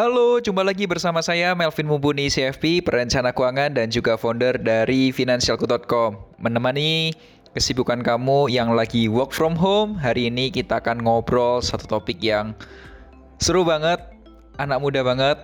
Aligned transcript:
Halo, 0.00 0.40
jumpa 0.40 0.64
lagi 0.64 0.88
bersama 0.88 1.20
saya 1.20 1.52
Melvin 1.52 1.84
Mumpuni 1.84 2.32
CFP, 2.32 2.80
perencana 2.80 3.36
keuangan 3.36 3.76
dan 3.76 3.92
juga 3.92 4.16
founder 4.16 4.56
dari 4.56 5.12
financialku.com. 5.12 6.40
Menemani 6.40 7.12
kesibukan 7.52 8.00
kamu 8.00 8.48
yang 8.48 8.72
lagi 8.72 9.12
work 9.12 9.36
from 9.36 9.52
home, 9.52 10.00
hari 10.00 10.32
ini 10.32 10.48
kita 10.48 10.80
akan 10.80 11.04
ngobrol 11.04 11.60
satu 11.60 11.84
topik 11.84 12.16
yang 12.24 12.56
seru 13.44 13.60
banget, 13.60 14.00
anak 14.56 14.80
muda 14.80 15.04
banget, 15.04 15.36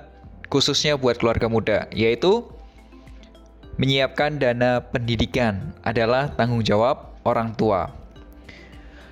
khususnya 0.48 0.96
buat 0.96 1.20
keluarga 1.20 1.52
muda, 1.52 1.84
yaitu 1.93 2.41
menyiapkan 3.77 4.41
dana 4.41 4.80
pendidikan 4.80 5.77
adalah 5.84 6.32
tanggung 6.32 6.65
jawab 6.65 7.12
orang 7.29 7.52
tua. 7.60 7.93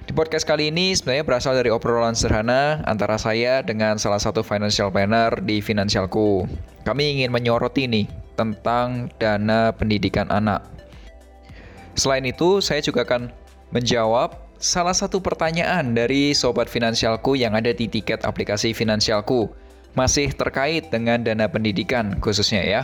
Di 0.05 0.13
podcast 0.13 0.45
kali 0.45 0.69
ini 0.69 0.93
sebenarnya 0.93 1.25
berasal 1.25 1.57
dari 1.57 1.73
obrolan 1.73 2.13
sederhana 2.13 2.85
antara 2.85 3.17
saya 3.17 3.65
dengan 3.65 3.97
salah 3.97 4.21
satu 4.21 4.45
financial 4.45 4.93
planner 4.93 5.41
di 5.41 5.65
Finansialku. 5.65 6.45
Kami 6.85 7.17
ingin 7.17 7.33
menyoroti 7.33 7.89
nih 7.89 8.05
tentang 8.37 9.09
dana 9.17 9.73
pendidikan 9.73 10.29
anak. 10.29 10.61
Selain 11.97 12.21
itu, 12.29 12.61
saya 12.61 12.85
juga 12.85 13.09
akan 13.09 13.33
menjawab 13.73 14.37
salah 14.61 14.93
satu 14.93 15.25
pertanyaan 15.25 15.97
dari 15.97 16.37
sobat 16.37 16.69
Finansialku 16.69 17.33
yang 17.33 17.57
ada 17.57 17.73
di 17.73 17.89
tiket 17.89 18.29
aplikasi 18.29 18.77
Finansialku. 18.77 19.49
Masih 19.97 20.37
terkait 20.37 20.93
dengan 20.93 21.25
dana 21.25 21.49
pendidikan 21.49 22.21
khususnya 22.21 22.61
ya. 22.61 22.83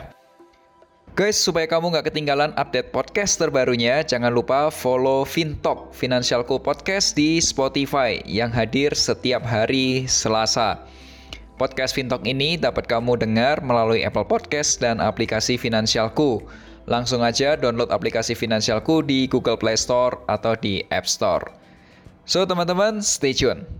Guys, 1.18 1.42
supaya 1.42 1.66
kamu 1.66 1.90
nggak 1.90 2.14
ketinggalan 2.14 2.54
update 2.54 2.94
podcast 2.94 3.34
terbarunya, 3.34 4.06
jangan 4.06 4.30
lupa 4.30 4.70
follow 4.70 5.26
Fintalk 5.26 5.90
Finansialku 5.90 6.62
Podcast 6.62 7.18
di 7.18 7.42
Spotify 7.42 8.22
yang 8.30 8.54
hadir 8.54 8.94
setiap 8.94 9.42
hari 9.42 10.06
Selasa. 10.06 10.86
Podcast 11.58 11.98
Fintalk 11.98 12.22
ini 12.30 12.54
dapat 12.54 12.86
kamu 12.86 13.18
dengar 13.18 13.58
melalui 13.58 14.06
Apple 14.06 14.22
Podcast 14.22 14.78
dan 14.78 15.02
aplikasi 15.02 15.58
Finansialku. 15.58 16.46
Langsung 16.86 17.26
aja 17.26 17.58
download 17.58 17.90
aplikasi 17.90 18.38
Finansialku 18.38 19.02
di 19.02 19.26
Google 19.26 19.58
Play 19.58 19.74
Store 19.74 20.14
atau 20.30 20.54
di 20.54 20.86
App 20.94 21.10
Store. 21.10 21.42
So, 22.22 22.46
teman-teman, 22.46 23.02
stay 23.02 23.34
tune. 23.34 23.79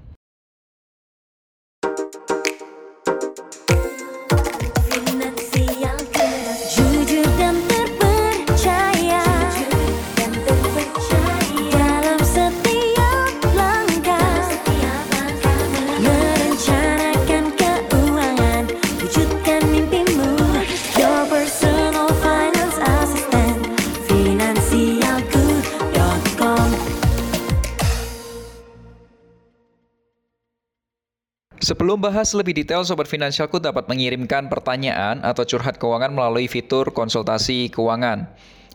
Sebelum 31.70 32.02
bahas 32.02 32.34
lebih 32.34 32.50
detail, 32.50 32.82
Sobat 32.82 33.06
Finansialku 33.06 33.62
dapat 33.62 33.86
mengirimkan 33.86 34.50
pertanyaan 34.50 35.22
atau 35.22 35.46
curhat 35.46 35.78
keuangan 35.78 36.10
melalui 36.10 36.50
fitur 36.50 36.90
konsultasi 36.90 37.70
keuangan 37.70 38.26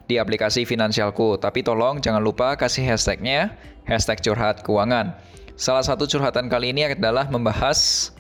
di 0.07 0.16
aplikasi 0.16 0.63
Finansialku. 0.63 1.35
Tapi 1.35 1.59
tolong 1.59 2.00
jangan 2.00 2.23
lupa 2.23 2.56
kasih 2.56 2.88
hashtagnya, 2.88 3.51
hashtag 3.83 4.23
curhat 4.23 4.63
keuangan. 4.63 5.11
Salah 5.59 5.83
satu 5.83 6.07
curhatan 6.07 6.47
kali 6.47 6.72
ini 6.72 6.88
adalah 6.88 7.28
membahas 7.28 8.16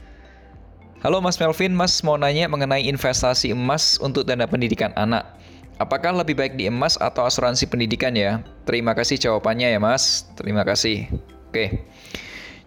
Halo 0.99 1.23
Mas 1.23 1.39
Melvin, 1.39 1.71
Mas 1.71 2.03
mau 2.03 2.19
nanya 2.19 2.51
mengenai 2.51 2.83
investasi 2.83 3.55
emas 3.55 3.95
untuk 4.03 4.27
dana 4.27 4.43
pendidikan 4.43 4.91
anak. 4.99 5.39
Apakah 5.79 6.11
lebih 6.11 6.35
baik 6.35 6.59
di 6.59 6.67
emas 6.67 6.99
atau 6.99 7.23
asuransi 7.23 7.71
pendidikan 7.71 8.11
ya? 8.11 8.43
Terima 8.67 8.91
kasih 8.91 9.23
jawabannya 9.23 9.71
ya 9.71 9.79
Mas. 9.79 10.27
Terima 10.35 10.67
kasih. 10.67 11.07
Oke. 11.47 11.79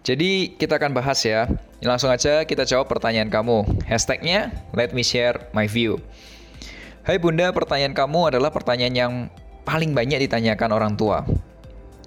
Jadi 0.08 0.56
kita 0.56 0.80
akan 0.80 0.96
bahas 0.96 1.20
ya. 1.20 1.44
Langsung 1.84 2.08
aja 2.08 2.41
kita 2.48 2.64
jawab 2.64 2.88
pertanyaan 2.88 3.28
kamu. 3.28 3.84
Hashtagnya 3.84 4.56
let 4.72 4.96
me 4.96 5.04
share 5.04 5.52
my 5.52 5.69
view. 5.69 6.00
Hai 7.04 7.20
bunda, 7.20 7.52
pertanyaan 7.52 7.92
kamu 7.92 8.32
adalah 8.32 8.48
pertanyaan 8.48 8.96
yang 8.96 9.12
paling 9.69 9.92
banyak 9.92 10.24
ditanyakan 10.24 10.72
orang 10.72 10.96
tua. 10.96 11.28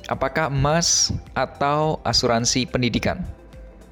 Apakah 0.09 0.49
emas 0.49 1.13
atau 1.37 2.01
asuransi 2.01 2.65
pendidikan? 2.65 3.21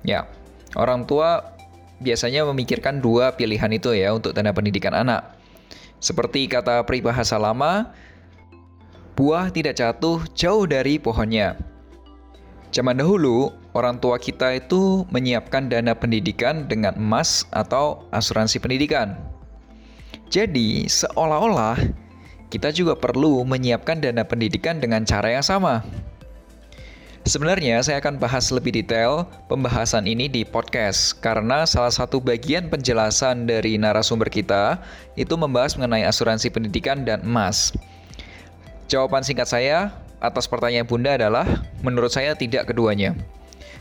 Ya, 0.02 0.26
orang 0.74 1.06
tua 1.06 1.54
biasanya 2.02 2.50
memikirkan 2.50 3.06
dua 3.06 3.38
pilihan 3.38 3.70
itu 3.70 3.94
ya 3.94 4.10
untuk 4.10 4.34
dana 4.34 4.50
pendidikan 4.50 4.98
anak. 4.98 5.38
Seperti 6.02 6.50
kata 6.50 6.82
peribahasa 6.82 7.38
lama, 7.38 7.94
buah 9.14 9.54
tidak 9.54 9.78
jatuh 9.78 10.26
jauh 10.34 10.66
dari 10.66 10.98
pohonnya. 10.98 11.69
Zaman 12.70 13.02
dahulu, 13.02 13.50
orang 13.74 13.98
tua 13.98 14.22
kita 14.22 14.54
itu 14.54 15.02
menyiapkan 15.10 15.74
dana 15.74 15.98
pendidikan 15.98 16.70
dengan 16.70 16.94
emas 17.02 17.50
atau 17.50 18.06
asuransi 18.14 18.62
pendidikan. 18.62 19.18
Jadi, 20.30 20.86
seolah-olah 20.86 21.82
kita 22.54 22.70
juga 22.70 22.94
perlu 22.94 23.42
menyiapkan 23.42 23.98
dana 23.98 24.22
pendidikan 24.22 24.78
dengan 24.78 25.02
cara 25.02 25.34
yang 25.34 25.46
sama. 25.46 25.82
Sebenarnya 27.26 27.82
saya 27.86 28.02
akan 28.02 28.18
bahas 28.18 28.50
lebih 28.50 28.74
detail 28.74 29.26
pembahasan 29.50 30.10
ini 30.10 30.26
di 30.26 30.42
podcast 30.42 31.18
karena 31.22 31.66
salah 31.66 31.94
satu 31.94 32.18
bagian 32.18 32.70
penjelasan 32.74 33.46
dari 33.46 33.78
narasumber 33.78 34.30
kita 34.30 34.82
itu 35.14 35.38
membahas 35.38 35.78
mengenai 35.78 36.10
asuransi 36.10 36.50
pendidikan 36.50 37.06
dan 37.06 37.22
emas. 37.22 37.74
Jawaban 38.90 39.22
singkat 39.22 39.46
saya, 39.46 39.94
atas 40.20 40.48
pertanyaan 40.48 40.88
Bunda 40.88 41.16
adalah 41.16 41.48
menurut 41.84 42.12
saya 42.12 42.36
tidak 42.36 42.72
keduanya. 42.72 43.16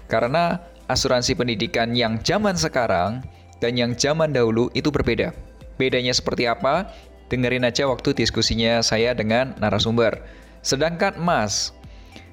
Karena 0.08 0.62
asuransi 0.88 1.36
pendidikan 1.36 1.92
yang 1.92 2.18
zaman 2.24 2.56
sekarang 2.56 3.20
dan 3.60 3.76
yang 3.76 3.92
zaman 3.94 4.32
dahulu 4.32 4.72
itu 4.72 4.88
berbeda. 4.88 5.34
Bedanya 5.76 6.14
seperti 6.14 6.48
apa? 6.48 6.90
Dengerin 7.28 7.68
aja 7.68 7.84
waktu 7.84 8.16
diskusinya 8.16 8.80
saya 8.80 9.12
dengan 9.12 9.52
narasumber. 9.60 10.16
Sedangkan 10.64 11.20
emas, 11.20 11.76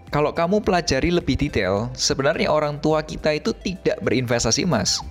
kalau 0.09 0.31
kamu 0.31 0.63
pelajari 0.63 1.11
lebih 1.11 1.35
detail, 1.35 1.91
sebenarnya 1.97 2.47
orang 2.47 2.79
tua 2.79 3.03
kita 3.03 3.35
itu 3.35 3.51
tidak 3.51 3.99
berinvestasi 3.99 4.63
emas. 4.63 5.03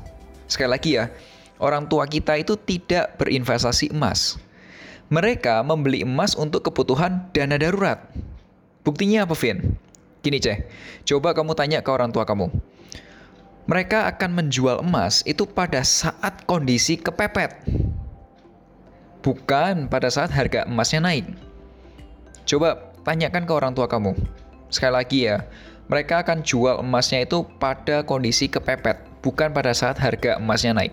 Sekali 0.48 0.70
lagi 0.72 0.90
ya, 0.96 1.12
orang 1.60 1.84
tua 1.90 2.08
kita 2.08 2.40
itu 2.40 2.56
tidak 2.56 3.18
berinvestasi 3.20 3.92
emas. 3.92 4.40
Mereka 5.12 5.60
membeli 5.60 6.00
emas 6.00 6.32
untuk 6.32 6.64
kebutuhan 6.64 7.28
dana 7.36 7.60
darurat. 7.60 8.00
Buktinya 8.84 9.24
apa, 9.24 9.32
Vin? 9.32 9.80
Gini, 10.20 10.36
Ceh. 10.38 10.60
Coba 11.08 11.32
kamu 11.32 11.56
tanya 11.56 11.80
ke 11.80 11.88
orang 11.88 12.12
tua 12.12 12.28
kamu. 12.28 12.52
Mereka 13.64 14.12
akan 14.12 14.30
menjual 14.44 14.84
emas 14.84 15.24
itu 15.24 15.48
pada 15.48 15.80
saat 15.80 16.44
kondisi 16.44 17.00
kepepet. 17.00 17.64
Bukan 19.24 19.88
pada 19.88 20.12
saat 20.12 20.28
harga 20.28 20.68
emasnya 20.68 21.00
naik. 21.00 21.24
Coba 22.44 22.92
tanyakan 23.08 23.48
ke 23.48 23.52
orang 23.56 23.72
tua 23.72 23.88
kamu. 23.88 24.12
Sekali 24.68 24.92
lagi 24.92 25.18
ya, 25.32 25.48
mereka 25.88 26.20
akan 26.20 26.44
jual 26.44 26.80
emasnya 26.80 27.24
itu 27.24 27.44
pada 27.56 28.04
kondisi 28.04 28.48
kepepet, 28.52 29.00
bukan 29.24 29.52
pada 29.52 29.72
saat 29.72 29.96
harga 29.96 30.36
emasnya 30.36 30.76
naik. 30.76 30.92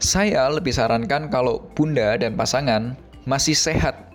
Saya 0.00 0.48
lebih 0.48 0.72
sarankan 0.72 1.28
kalau 1.28 1.68
bunda 1.76 2.16
dan 2.16 2.32
pasangan 2.32 2.96
masih 3.28 3.52
sehat 3.52 4.09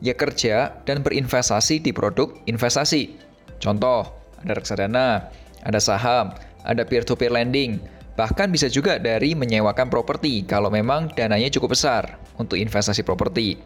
ya 0.00 0.12
kerja 0.12 0.76
dan 0.84 1.00
berinvestasi 1.00 1.80
di 1.80 1.90
produk 1.92 2.32
investasi. 2.44 3.16
Contoh, 3.62 4.12
ada 4.44 4.52
reksadana, 4.52 5.32
ada 5.64 5.80
saham, 5.80 6.36
ada 6.66 6.82
peer-to-peer 6.84 7.32
lending, 7.32 7.80
bahkan 8.18 8.52
bisa 8.52 8.68
juga 8.68 9.00
dari 9.00 9.32
menyewakan 9.32 9.88
properti 9.88 10.44
kalau 10.44 10.68
memang 10.68 11.12
dananya 11.14 11.48
cukup 11.52 11.76
besar 11.76 12.20
untuk 12.36 12.60
investasi 12.60 13.00
properti. 13.04 13.56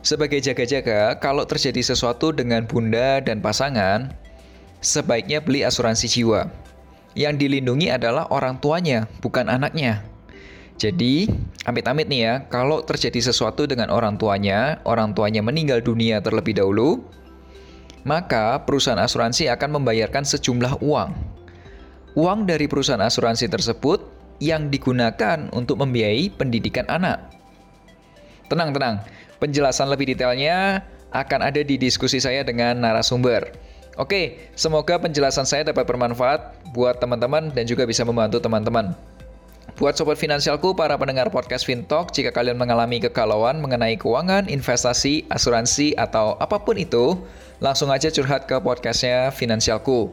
Sebagai 0.00 0.40
jaga-jaga, 0.40 1.12
kalau 1.20 1.44
terjadi 1.44 1.84
sesuatu 1.84 2.32
dengan 2.32 2.64
bunda 2.64 3.20
dan 3.20 3.44
pasangan, 3.44 4.08
sebaiknya 4.80 5.44
beli 5.44 5.60
asuransi 5.60 6.08
jiwa. 6.08 6.48
Yang 7.12 7.44
dilindungi 7.44 7.92
adalah 7.92 8.24
orang 8.32 8.56
tuanya, 8.64 9.04
bukan 9.20 9.52
anaknya. 9.52 10.00
Jadi, 10.80 11.28
amit-amit 11.68 12.08
nih 12.08 12.20
ya, 12.24 12.34
kalau 12.48 12.80
terjadi 12.80 13.20
sesuatu 13.20 13.68
dengan 13.68 13.92
orang 13.92 14.16
tuanya, 14.16 14.80
orang 14.88 15.12
tuanya 15.12 15.44
meninggal 15.44 15.84
dunia 15.84 16.24
terlebih 16.24 16.56
dahulu, 16.56 17.04
maka 18.08 18.64
perusahaan 18.64 18.96
asuransi 18.96 19.52
akan 19.52 19.76
membayarkan 19.76 20.24
sejumlah 20.24 20.80
uang. 20.80 21.12
Uang 22.16 22.48
dari 22.48 22.64
perusahaan 22.64 23.04
asuransi 23.04 23.52
tersebut 23.52 24.08
yang 24.40 24.72
digunakan 24.72 25.52
untuk 25.52 25.84
membiayai 25.84 26.32
pendidikan 26.32 26.88
anak. 26.88 27.28
Tenang, 28.48 28.72
tenang. 28.72 29.04
Penjelasan 29.36 29.92
lebih 29.92 30.16
detailnya 30.16 30.80
akan 31.12 31.44
ada 31.44 31.60
di 31.60 31.76
diskusi 31.76 32.24
saya 32.24 32.40
dengan 32.40 32.80
narasumber. 32.80 33.52
Oke, 34.00 34.48
semoga 34.56 34.96
penjelasan 34.96 35.44
saya 35.44 35.68
dapat 35.68 35.84
bermanfaat 35.84 36.72
buat 36.72 36.96
teman-teman 37.04 37.52
dan 37.52 37.68
juga 37.68 37.84
bisa 37.84 38.00
membantu 38.00 38.40
teman-teman. 38.40 38.96
Buat 39.78 39.94
sobat 39.94 40.18
finansialku, 40.18 40.74
para 40.74 40.98
pendengar 40.98 41.30
podcast 41.30 41.62
Fintalk, 41.62 42.10
jika 42.10 42.34
kalian 42.34 42.58
mengalami 42.58 42.98
kegalauan 42.98 43.62
mengenai 43.62 43.94
keuangan, 43.94 44.50
investasi, 44.50 45.28
asuransi, 45.30 45.94
atau 45.94 46.34
apa 46.42 46.58
pun 46.58 46.74
itu, 46.74 47.14
langsung 47.62 47.92
aja 47.94 48.10
curhat 48.10 48.50
ke 48.50 48.58
podcastnya 48.58 49.30
Finansialku. 49.30 50.10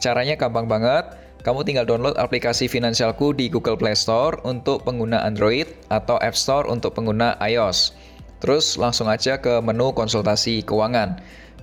Caranya 0.00 0.38
gampang 0.38 0.64
banget, 0.70 1.04
kamu 1.44 1.62
tinggal 1.62 1.86
download 1.86 2.16
aplikasi 2.16 2.66
Finansialku 2.66 3.36
di 3.36 3.46
Google 3.52 3.78
Play 3.78 3.94
Store 3.94 4.40
untuk 4.42 4.82
pengguna 4.82 5.22
Android 5.22 5.68
atau 5.92 6.16
App 6.18 6.34
Store 6.38 6.66
untuk 6.66 6.96
pengguna 6.96 7.38
iOS. 7.44 7.94
Terus 8.38 8.78
langsung 8.78 9.10
aja 9.10 9.38
ke 9.38 9.58
menu 9.62 9.90
konsultasi 9.94 10.62
keuangan. 10.66 11.18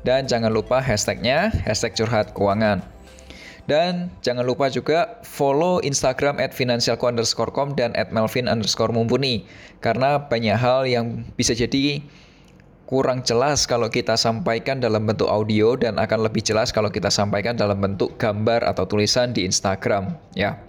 Dan 0.05 0.29
jangan 0.29 0.53
lupa 0.53 0.77
hashtagnya, 0.79 1.49
hashtag 1.65 1.97
curhat 1.97 2.31
keuangan. 2.37 2.94
Dan 3.65 4.13
jangan 4.21 4.45
lupa 4.45 4.69
juga 4.69 5.17
follow 5.25 5.81
Instagram 5.81 6.37
at 6.37 6.53
financialku 6.53 7.01
underscore 7.09 7.49
com 7.49 7.73
dan 7.73 7.97
at 7.97 8.13
melvin 8.13 8.45
underscore 8.45 8.93
mumpuni. 8.93 9.45
Karena 9.81 10.21
banyak 10.21 10.53
hal 10.53 10.85
yang 10.85 11.25
bisa 11.33 11.57
jadi 11.57 12.05
kurang 12.85 13.25
jelas 13.25 13.65
kalau 13.65 13.89
kita 13.89 14.13
sampaikan 14.13 14.77
dalam 14.77 15.09
bentuk 15.09 15.25
audio 15.25 15.73
dan 15.73 15.97
akan 15.97 16.29
lebih 16.29 16.45
jelas 16.45 16.69
kalau 16.69 16.93
kita 16.93 17.09
sampaikan 17.09 17.57
dalam 17.57 17.81
bentuk 17.81 18.13
gambar 18.21 18.61
atau 18.61 18.85
tulisan 18.85 19.33
di 19.33 19.49
Instagram 19.49 20.13
ya. 20.37 20.61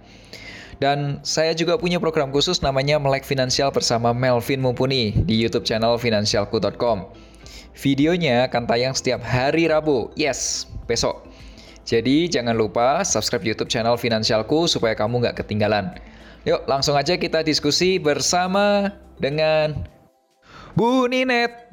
Dan 0.77 1.21
saya 1.25 1.57
juga 1.57 1.77
punya 1.77 1.97
program 1.97 2.29
khusus 2.29 2.61
namanya 2.61 3.01
Melek 3.01 3.25
Finansial 3.25 3.73
bersama 3.73 4.13
Melvin 4.13 4.61
Mumpuni 4.61 5.13
di 5.25 5.33
YouTube 5.37 5.65
channel 5.65 5.97
finansialku.com. 5.97 7.09
Videonya 7.77 8.49
akan 8.49 8.65
tayang 8.65 8.93
setiap 8.93 9.21
hari 9.21 9.69
Rabu. 9.69 10.09
Yes, 10.17 10.65
besok. 10.89 11.26
Jadi 11.87 12.27
jangan 12.27 12.51
lupa 12.51 12.99
subscribe 13.07 13.47
YouTube 13.47 13.71
channel 13.71 13.95
Finansialku 13.95 14.67
supaya 14.67 14.91
kamu 14.91 15.23
nggak 15.23 15.39
ketinggalan. 15.39 15.95
Yuk 16.43 16.67
langsung 16.67 16.99
aja 16.99 17.15
kita 17.15 17.47
diskusi 17.47 17.95
bersama 17.95 18.91
dengan 19.15 19.87
Bu 20.75 21.07
Ninet 21.07 21.71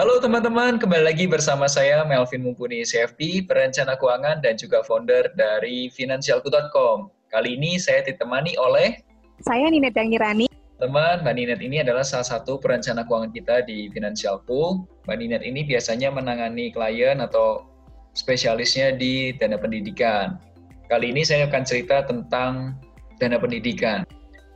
Dangirani. 0.00 0.24
teman-teman, 0.24 0.72
kembali 0.80 1.04
lagi 1.12 1.28
bersama 1.28 1.68
saya 1.68 2.00
Melvin 2.08 2.40
Mumpuni 2.40 2.88
CFP, 2.88 3.44
perencana 3.44 4.00
keuangan 4.00 4.40
dan 4.40 4.56
juga 4.56 4.80
founder 4.80 5.28
dari 5.36 5.92
Finansialku.com. 5.92 7.12
Kali 7.28 7.60
ini 7.60 7.76
saya 7.76 8.00
ditemani 8.08 8.56
oleh 8.56 8.96
saya 9.44 9.68
Ninet 9.68 9.92
Dangirani. 9.92 10.48
Teman, 10.80 11.20
Mbak 11.20 11.34
Ninet 11.36 11.60
ini 11.60 11.84
adalah 11.84 12.00
salah 12.00 12.24
satu 12.24 12.56
perencana 12.56 13.04
keuangan 13.04 13.28
kita 13.28 13.68
di 13.68 13.92
Finansialku. 13.92 14.88
Mbak 15.04 15.16
Ninet 15.20 15.42
ini 15.44 15.68
biasanya 15.68 16.08
menangani 16.08 16.72
klien 16.72 17.20
atau 17.20 17.68
spesialisnya 18.16 18.96
di 18.96 19.36
dana 19.36 19.60
pendidikan. 19.60 20.40
Kali 20.88 21.12
ini 21.12 21.28
saya 21.28 21.44
akan 21.44 21.60
cerita 21.68 22.08
tentang 22.08 22.72
dana 23.20 23.36
pendidikan. 23.36 24.08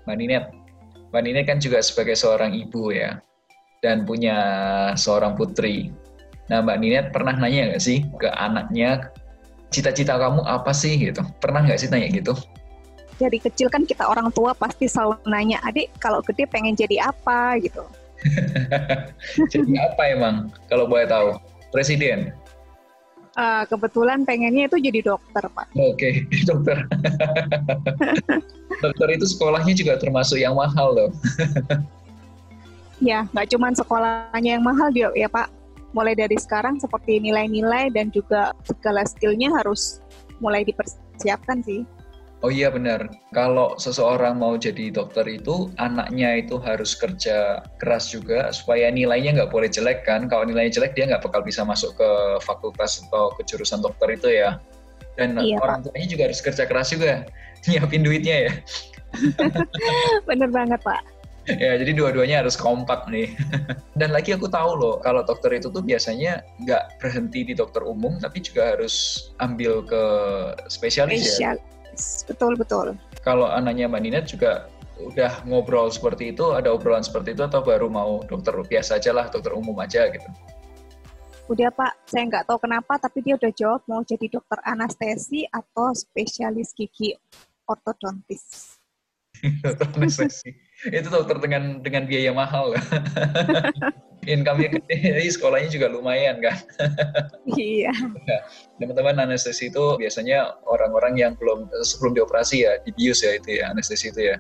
Mbak 0.09 0.17
Ninet, 0.17 0.45
Mbak 1.13 1.21
Ninet 1.21 1.45
kan 1.45 1.61
juga 1.61 1.85
sebagai 1.85 2.17
seorang 2.17 2.57
ibu 2.57 2.97
ya 2.97 3.21
dan 3.85 4.09
punya 4.09 4.37
seorang 4.97 5.37
putri. 5.37 5.93
Nah, 6.49 6.65
Mbak 6.65 6.77
Ninet 6.81 7.07
pernah 7.13 7.37
nanya 7.37 7.69
nggak 7.77 7.85
sih 7.85 8.01
ke 8.17 8.33
anaknya, 8.33 9.13
cita-cita 9.69 10.17
kamu 10.17 10.41
apa 10.49 10.73
sih 10.73 10.97
gitu? 10.97 11.21
Pernah 11.45 11.69
nggak 11.69 11.77
sih 11.77 11.93
tanya 11.93 12.09
gitu? 12.09 12.33
Dari 13.21 13.37
kecil 13.37 13.69
kan 13.69 13.85
kita 13.85 14.09
orang 14.09 14.33
tua 14.33 14.57
pasti 14.57 14.89
selalu 14.89 15.21
nanya, 15.29 15.61
adik 15.69 15.93
kalau 16.01 16.25
gede 16.25 16.49
pengen 16.49 16.73
jadi 16.73 17.13
apa 17.13 17.61
gitu. 17.61 17.85
jadi 19.53 19.73
apa 19.93 20.03
emang 20.09 20.49
kalau 20.73 20.89
boleh 20.89 21.05
tahu? 21.05 21.37
Presiden? 21.69 22.33
Uh, 23.35 23.67
kebetulan 23.67 24.23
pengennya 24.23 24.71
itu 24.71 24.79
jadi 24.79 25.11
dokter, 25.11 25.43
Pak. 25.51 25.67
Oke, 25.75 25.99
okay, 25.99 26.13
dokter. 26.49 26.87
dokter 28.85 29.09
itu 29.11 29.27
sekolahnya 29.27 29.75
juga 29.75 29.99
termasuk 29.99 30.39
yang 30.39 30.55
mahal 30.55 30.95
loh. 30.95 31.11
Ya, 33.03 33.27
nggak 33.35 33.51
cuma 33.51 33.75
sekolahnya 33.75 34.61
yang 34.61 34.65
mahal 34.65 34.91
juga 34.95 35.11
ya 35.19 35.27
Pak. 35.27 35.51
Mulai 35.95 36.15
dari 36.19 36.35
sekarang 36.39 36.79
seperti 36.83 37.23
nilai-nilai 37.23 37.91
dan 37.95 38.11
juga 38.11 38.51
segala 38.67 39.07
skillnya 39.07 39.51
harus 39.63 40.03
mulai 40.43 40.67
dipersiapkan 40.67 41.63
sih. 41.63 41.87
Oh 42.45 42.53
iya 42.53 42.69
benar. 42.69 43.09
Kalau 43.33 43.79
seseorang 43.81 44.37
mau 44.37 44.59
jadi 44.61 44.93
dokter 44.93 45.25
itu 45.25 45.73
anaknya 45.81 46.45
itu 46.45 46.61
harus 46.61 46.93
kerja 46.93 47.65
keras 47.81 48.13
juga 48.13 48.53
supaya 48.53 48.93
nilainya 48.93 49.33
nggak 49.41 49.51
boleh 49.55 49.71
jelek 49.71 50.05
kan. 50.05 50.29
Kalau 50.29 50.45
nilainya 50.45 50.77
jelek 50.77 50.93
dia 50.93 51.09
nggak 51.09 51.25
bakal 51.25 51.41
bisa 51.41 51.65
masuk 51.65 51.97
ke 51.97 52.11
fakultas 52.45 53.01
atau 53.09 53.33
ke 53.39 53.49
jurusan 53.49 53.81
dokter 53.81 54.13
itu 54.13 54.29
ya. 54.29 54.61
Dan 55.15 55.41
iya, 55.41 55.57
orang 55.63 55.87
tuanya 55.87 56.11
juga 56.11 56.23
harus 56.29 56.43
kerja 56.43 56.67
keras 56.67 56.93
juga 56.93 57.25
nyiapin 57.71 58.03
duitnya 58.05 58.51
ya. 58.51 58.53
bener 60.29 60.51
banget 60.51 60.83
Pak 60.83 61.14
ya 61.65 61.77
jadi 61.77 61.93
dua-duanya 61.93 62.41
harus 62.41 62.57
kompak 62.57 63.05
nih. 63.13 63.37
Dan 64.01 64.17
lagi 64.17 64.33
aku 64.33 64.49
tahu 64.49 64.81
loh 64.81 64.95
kalau 65.05 65.21
dokter 65.25 65.53
itu 65.53 65.69
tuh 65.69 65.85
biasanya 65.85 66.41
nggak 66.65 67.01
berhenti 67.01 67.45
di 67.45 67.53
dokter 67.53 67.85
umum 67.85 68.17
tapi 68.17 68.41
juga 68.41 68.77
harus 68.77 69.29
ambil 69.45 69.85
ke 69.85 70.03
spesialis 70.73 71.37
ya. 71.37 71.53
Betul 72.25 72.57
betul. 72.57 72.97
Kalau 73.21 73.47
anaknya 73.49 73.87
mbak 73.87 74.03
Ninet 74.03 74.25
juga 74.33 74.73
udah 74.95 75.43
ngobrol 75.45 75.91
seperti 75.91 76.33
itu 76.33 76.55
ada 76.55 76.71
obrolan 76.71 77.03
seperti 77.03 77.35
itu 77.35 77.43
atau 77.45 77.61
baru 77.61 77.91
mau 77.91 78.23
dokter 78.25 78.55
biasa 78.55 79.03
aja 79.03 79.11
lah 79.13 79.29
dokter 79.29 79.53
umum 79.53 79.77
aja 79.85 80.09
gitu? 80.09 80.29
Udah 81.53 81.69
pak. 81.77 81.93
Saya 82.09 82.25
nggak 82.25 82.49
tahu 82.49 82.57
kenapa 82.57 82.97
tapi 82.97 83.21
dia 83.21 83.37
udah 83.37 83.53
jawab 83.53 83.85
mau 83.85 84.01
jadi 84.01 84.33
dokter 84.33 84.57
anestesi 84.65 85.45
atau 85.53 85.93
spesialis 85.93 86.73
gigi 86.73 87.13
ortodontis. 87.69 88.77
Anestesi 89.99 90.64
itu 90.93 91.09
dokter 91.09 91.41
dengan 91.41 91.81
dengan 91.81 92.05
biaya 92.05 92.33
mahal. 92.35 92.77
Income-nya 94.25 94.81
gede 94.81 94.97
jadi 95.05 95.29
sekolahnya 95.29 95.69
juga 95.69 95.93
lumayan 95.93 96.41
kan? 96.41 96.57
Iya. 97.45 97.93
Nah, 97.93 98.41
teman-teman 98.81 99.29
anestesi 99.29 99.69
itu 99.69 100.01
biasanya 100.01 100.57
orang-orang 100.65 101.21
yang 101.21 101.33
belum 101.37 101.69
sebelum 101.85 102.17
dioperasi 102.17 102.65
ya 102.65 102.81
dibius 102.89 103.21
ya 103.21 103.37
itu 103.37 103.61
ya 103.61 103.69
anestesi 103.69 104.09
itu 104.09 104.33
ya. 104.33 104.37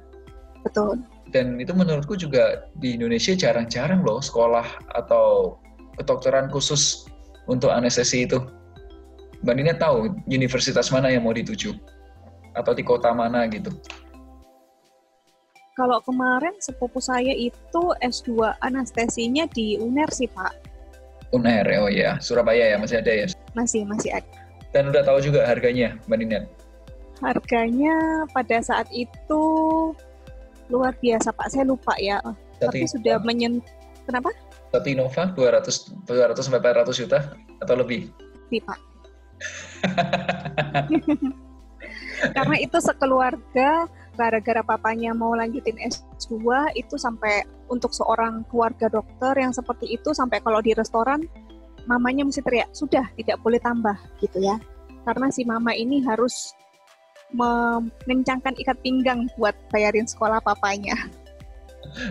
Betul. 0.64 1.04
Dan 1.36 1.60
itu 1.60 1.76
menurutku 1.76 2.16
juga 2.16 2.64
di 2.80 2.96
Indonesia 2.96 3.36
jarang-jarang 3.36 4.00
loh 4.00 4.24
sekolah 4.24 4.64
atau 4.96 5.60
kedokteran 6.00 6.48
khusus 6.48 7.04
untuk 7.44 7.68
anestesi 7.68 8.24
itu. 8.24 8.40
Mbak 9.44 9.54
Nina 9.60 9.76
tahu 9.76 10.16
universitas 10.32 10.88
mana 10.88 11.12
yang 11.12 11.28
mau 11.28 11.36
dituju? 11.36 11.76
Atau 12.56 12.72
di 12.72 12.80
kota 12.80 13.12
mana 13.12 13.44
gitu 13.52 13.68
kalau 15.74 15.98
kemarin 16.06 16.54
sepupu 16.62 17.02
saya 17.02 17.34
itu 17.34 17.82
S2 17.98 18.54
anestesinya 18.62 19.44
di 19.50 19.74
UNER 19.78 20.06
sih, 20.14 20.30
Pak. 20.30 20.54
UNER, 21.34 21.66
oh 21.82 21.90
ya. 21.90 22.14
Surabaya 22.22 22.70
ya, 22.70 22.76
masih 22.78 23.02
ada 23.02 23.10
ya? 23.10 23.26
Masih, 23.58 23.82
masih 23.82 24.14
ada. 24.14 24.38
Dan 24.70 24.94
udah 24.94 25.02
tahu 25.02 25.18
juga 25.18 25.42
harganya, 25.42 25.98
Mbak 26.06 26.18
Ninet? 26.18 26.44
Harganya 27.18 28.26
pada 28.30 28.62
saat 28.62 28.86
itu 28.94 29.42
luar 30.70 30.94
biasa, 31.02 31.34
Pak. 31.34 31.50
Saya 31.50 31.66
lupa 31.66 31.94
ya. 31.98 32.22
Satu 32.62 32.70
Tapi 32.70 32.86
sudah 32.86 33.18
menyentuh, 33.26 33.66
kenapa? 34.06 34.30
Satu 34.70 34.86
Innova 34.90 35.34
200, 35.34 36.06
200 36.06 36.38
sampai 36.38 36.62
400 36.62 37.02
juta 37.02 37.18
atau 37.58 37.74
lebih? 37.74 38.14
Lebih, 38.46 38.62
Pak. 38.62 38.78
Karena 42.36 42.56
itu 42.62 42.78
sekeluarga 42.78 43.90
gara-gara 44.14 44.62
papanya 44.62 45.12
mau 45.12 45.34
lanjutin 45.34 45.76
S2 45.78 46.38
itu 46.78 46.94
sampai 46.96 47.44
untuk 47.68 47.92
seorang 47.92 48.46
keluarga 48.48 48.88
dokter 48.88 49.34
yang 49.38 49.52
seperti 49.52 49.94
itu 49.94 50.14
sampai 50.14 50.40
kalau 50.40 50.62
di 50.62 50.72
restoran 50.72 51.22
mamanya 51.84 52.24
mesti 52.24 52.40
teriak 52.40 52.72
sudah 52.72 53.04
tidak 53.18 53.36
boleh 53.44 53.60
tambah 53.60 53.94
gitu 54.22 54.40
ya 54.40 54.56
karena 55.04 55.28
si 55.28 55.44
mama 55.44 55.76
ini 55.76 56.00
harus 56.00 56.56
mengencangkan 57.34 58.54
ikat 58.56 58.78
pinggang 58.80 59.26
buat 59.34 59.52
bayarin 59.74 60.06
sekolah 60.06 60.38
papanya. 60.40 60.94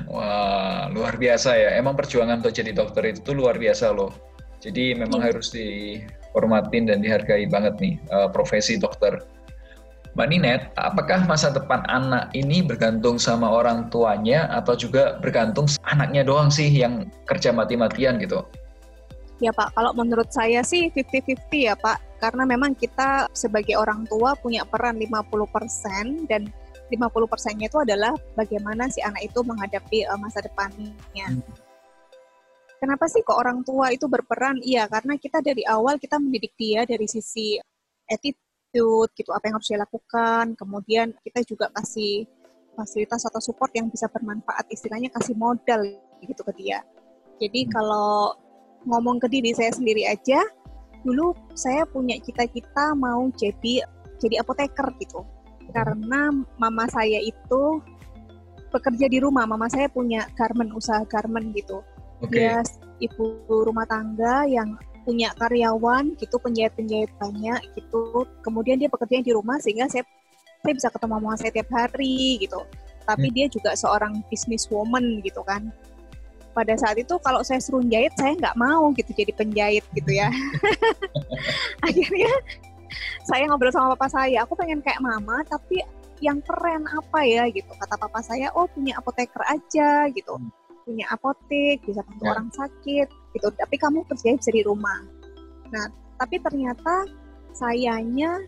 Wah, 0.08 0.88
luar 0.92 1.18
biasa 1.18 1.58
ya. 1.58 1.70
Emang 1.80 1.98
perjuangan 1.98 2.44
untuk 2.44 2.54
jadi 2.54 2.72
dokter 2.76 3.10
itu 3.10 3.20
tuh 3.24 3.36
luar 3.36 3.58
biasa 3.58 3.92
loh. 3.96 4.14
Jadi 4.64 4.96
memang 4.96 5.20
hmm. 5.20 5.28
harus 5.28 5.52
dihormatin 5.52 6.88
dan 6.88 7.04
dihargai 7.04 7.48
banget 7.52 7.76
nih 7.82 7.96
uh, 8.12 8.30
profesi 8.32 8.80
dokter. 8.80 9.20
Mbak 10.14 10.28
Ninet, 10.30 10.62
apakah 10.78 11.26
masa 11.26 11.50
depan 11.50 11.82
anak 11.90 12.30
ini 12.38 12.62
bergantung 12.62 13.18
sama 13.18 13.50
orang 13.50 13.90
tuanya 13.90 14.46
atau 14.54 14.78
juga 14.78 15.18
bergantung 15.18 15.66
anaknya 15.90 16.22
doang 16.22 16.54
sih 16.54 16.70
yang 16.70 17.10
kerja 17.26 17.50
mati-matian 17.50 18.22
gitu? 18.22 18.46
Ya 19.42 19.50
Pak, 19.50 19.74
kalau 19.74 19.90
menurut 19.98 20.30
saya 20.30 20.62
sih 20.62 20.94
50-50 20.94 21.66
ya 21.66 21.74
Pak. 21.74 22.22
Karena 22.22 22.46
memang 22.46 22.78
kita 22.78 23.28
sebagai 23.34 23.74
orang 23.76 24.06
tua 24.06 24.38
punya 24.38 24.64
peran 24.64 25.02
50% 25.02 26.30
dan 26.30 26.48
50 26.94 27.10
persennya 27.26 27.68
itu 27.68 27.82
adalah 27.82 28.14
bagaimana 28.38 28.88
si 28.94 29.02
anak 29.02 29.26
itu 29.26 29.42
menghadapi 29.42 30.06
uh, 30.08 30.20
masa 30.22 30.46
depannya. 30.46 30.94
Hmm. 31.26 31.42
Kenapa 32.78 33.10
sih 33.10 33.26
kok 33.26 33.40
orang 33.40 33.66
tua 33.66 33.90
itu 33.96 34.06
berperan? 34.06 34.62
Iya, 34.62 34.86
karena 34.92 35.18
kita 35.18 35.42
dari 35.42 35.66
awal 35.66 35.98
kita 35.98 36.20
mendidik 36.20 36.54
dia 36.60 36.84
dari 36.84 37.08
sisi 37.08 37.56
attitude, 38.12 38.43
attitude 38.74 39.12
gitu 39.14 39.30
apa 39.30 39.46
yang 39.46 39.56
harus 39.62 39.70
dia 39.70 39.80
lakukan 39.80 40.46
kemudian 40.58 41.14
kita 41.22 41.46
juga 41.46 41.70
kasih 41.78 42.26
fasilitas 42.74 43.22
atau 43.30 43.38
support 43.38 43.70
yang 43.78 43.86
bisa 43.94 44.10
bermanfaat 44.10 44.66
istilahnya 44.74 45.14
kasih 45.14 45.38
modal 45.38 45.86
gitu 46.26 46.42
ke 46.42 46.54
dia 46.58 46.82
jadi 47.38 47.70
hmm. 47.70 47.70
kalau 47.70 48.34
ngomong 48.90 49.22
ke 49.22 49.30
diri 49.30 49.54
saya 49.54 49.70
sendiri 49.70 50.10
aja 50.10 50.42
dulu 51.06 51.38
saya 51.54 51.86
punya 51.86 52.18
cita-cita 52.18 52.98
mau 52.98 53.30
jadi 53.38 53.86
jadi 54.18 54.42
apoteker 54.42 54.90
gitu 54.98 55.22
karena 55.70 56.34
mama 56.58 56.86
saya 56.90 57.22
itu 57.22 57.78
bekerja 58.74 59.06
di 59.06 59.22
rumah 59.22 59.46
mama 59.46 59.70
saya 59.70 59.86
punya 59.86 60.26
garment 60.34 60.74
usaha 60.74 61.06
garment 61.06 61.54
gitu 61.54 61.86
okay. 62.26 62.58
dia 62.58 62.58
ibu 62.98 63.46
rumah 63.48 63.86
tangga 63.86 64.50
yang 64.50 64.74
punya 65.04 65.36
karyawan 65.36 66.16
gitu 66.18 66.40
penjahit-penjahit 66.40 67.12
banyak 67.20 67.62
gitu 67.76 68.26
kemudian 68.42 68.80
dia 68.80 68.88
bekerja 68.88 69.20
di 69.22 69.32
rumah 69.36 69.60
sehingga 69.60 69.86
saya 69.92 70.08
saya 70.64 70.74
bisa 70.80 70.88
ketemu 70.88 71.20
mama 71.20 71.36
saya 71.36 71.52
tiap 71.52 71.70
hari 71.76 72.40
gitu. 72.40 72.64
Tapi 73.04 73.28
hmm. 73.28 73.36
dia 73.36 73.46
juga 73.52 73.76
seorang 73.76 74.24
business 74.32 74.64
woman 74.72 75.20
gitu 75.20 75.44
kan. 75.44 75.68
Pada 76.56 76.80
saat 76.80 76.96
itu 76.96 77.20
kalau 77.20 77.44
saya 77.44 77.60
suruh 77.60 77.84
jahit 77.84 78.16
saya 78.16 78.32
nggak 78.40 78.56
mau 78.56 78.96
gitu 78.96 79.12
jadi 79.12 79.36
penjahit 79.36 79.84
gitu 79.92 80.12
ya. 80.16 80.32
Akhirnya 81.88 82.32
saya 83.28 83.44
ngobrol 83.52 83.76
sama 83.76 83.92
papa 84.00 84.08
saya 84.08 84.48
aku 84.48 84.56
pengen 84.56 84.80
kayak 84.80 85.04
mama 85.04 85.44
tapi 85.44 85.84
yang 86.24 86.40
keren 86.48 86.88
apa 86.88 87.20
ya? 87.28 87.44
gitu. 87.52 87.68
Kata 87.68 88.00
papa 88.00 88.24
saya 88.24 88.48
oh 88.56 88.64
punya 88.72 88.96
apoteker 88.96 89.44
aja 89.44 90.08
gitu. 90.16 90.40
Hmm. 90.40 90.63
Punya 90.84 91.06
apotek 91.12 91.82
bisa 91.88 92.04
bantu 92.04 92.24
ya. 92.24 92.32
orang 92.36 92.50
sakit 92.54 93.08
gitu. 93.34 93.48
Tapi 93.56 93.76
kamu 93.80 94.04
kerjanya 94.08 94.38
bisa 94.40 94.52
di 94.52 94.64
rumah. 94.64 95.00
Nah 95.72 95.90
tapi 96.20 96.40
ternyata 96.40 97.08
sayanya 97.56 98.44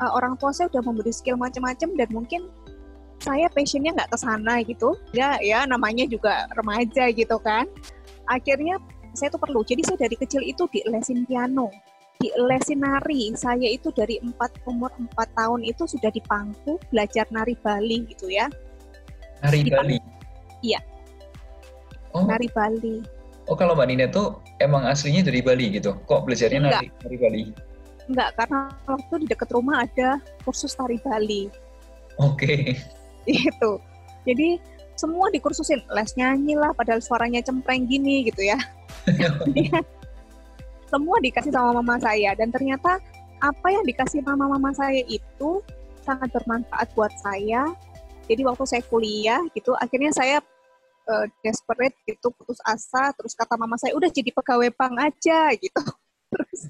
uh, 0.00 0.12
orang 0.16 0.34
tua 0.40 0.54
saya 0.54 0.70
udah 0.72 0.82
memberi 0.82 1.12
skill 1.12 1.36
macam-macam 1.36 1.88
dan 1.98 2.08
mungkin 2.10 2.42
saya 3.20 3.52
passionnya 3.52 3.92
nggak 3.92 4.10
ke 4.10 4.18
sana 4.18 4.64
gitu. 4.64 4.96
Ya 5.12 5.36
ya 5.44 5.68
namanya 5.68 6.08
juga 6.08 6.48
remaja 6.56 7.12
gitu 7.12 7.36
kan. 7.42 7.68
Akhirnya 8.30 8.80
saya 9.12 9.28
tuh 9.34 9.42
perlu. 9.42 9.60
Jadi 9.66 9.84
saya 9.84 10.08
dari 10.08 10.16
kecil 10.16 10.46
itu 10.46 10.64
di 10.70 10.80
lesin 10.88 11.26
piano 11.28 11.68
di 12.20 12.28
lesin 12.36 12.84
nari. 12.84 13.32
Saya 13.36 13.68
itu 13.68 13.88
dari 13.92 14.20
empat 14.20 14.64
umur 14.68 14.92
empat 14.96 15.32
tahun 15.36 15.64
itu 15.64 15.88
sudah 15.88 16.12
di 16.12 16.20
pangku 16.24 16.76
belajar 16.92 17.24
nari 17.32 17.56
Bali 17.60 18.08
gitu 18.12 18.28
ya. 18.28 18.48
Nari 19.40 19.64
di 19.64 19.72
Bali? 19.72 20.20
iya 20.60 20.80
oh. 22.14 22.26
nari 22.26 22.48
Bali 22.52 23.20
Oh 23.50 23.58
kalau 23.58 23.74
Mbak 23.74 23.86
Nina 23.90 24.06
tuh 24.06 24.38
emang 24.62 24.86
aslinya 24.86 25.26
dari 25.26 25.42
Bali 25.42 25.74
gitu? 25.74 25.98
Kok 26.06 26.22
belajarnya 26.22 26.70
nari, 26.70 26.86
dari 27.02 27.16
Bali? 27.18 27.42
Enggak, 28.06 28.38
karena 28.38 28.70
waktu 28.86 29.14
di 29.22 29.26
dekat 29.26 29.50
rumah 29.50 29.82
ada 29.82 30.22
kursus 30.46 30.70
tari 30.78 31.02
Bali. 31.02 31.50
Oke. 32.22 32.78
Okay. 33.26 33.26
Itu. 33.50 33.82
Jadi 34.22 34.62
semua 34.94 35.34
dikursusin, 35.34 35.82
les 35.90 36.12
nyanyi 36.14 36.54
lah, 36.54 36.70
padahal 36.78 37.02
suaranya 37.02 37.42
cempreng 37.42 37.90
gini 37.90 38.22
gitu 38.30 38.38
ya. 38.46 38.58
semua 40.90 41.18
dikasih 41.18 41.50
sama 41.54 41.82
mama 41.82 42.02
saya 42.02 42.34
dan 42.34 42.50
ternyata 42.50 42.98
apa 43.38 43.66
yang 43.70 43.86
dikasih 43.86 44.26
mama 44.26 44.50
mama 44.50 44.74
saya 44.74 45.06
itu 45.06 45.58
sangat 46.06 46.30
bermanfaat 46.30 46.86
buat 46.94 47.10
saya. 47.18 47.66
Jadi 48.30 48.46
waktu 48.46 48.62
saya 48.62 48.82
kuliah 48.86 49.42
gitu, 49.58 49.74
akhirnya 49.74 50.14
saya 50.14 50.38
uh, 51.10 51.26
desperate 51.42 51.98
gitu 52.06 52.30
putus 52.30 52.62
asa 52.62 53.10
terus 53.18 53.34
kata 53.34 53.58
mama 53.58 53.74
saya 53.74 53.92
udah 53.98 54.06
jadi 54.06 54.30
pegawai 54.30 54.70
bank 54.78 54.94
aja 55.02 55.50
gitu. 55.58 55.82
Terus 56.30 56.60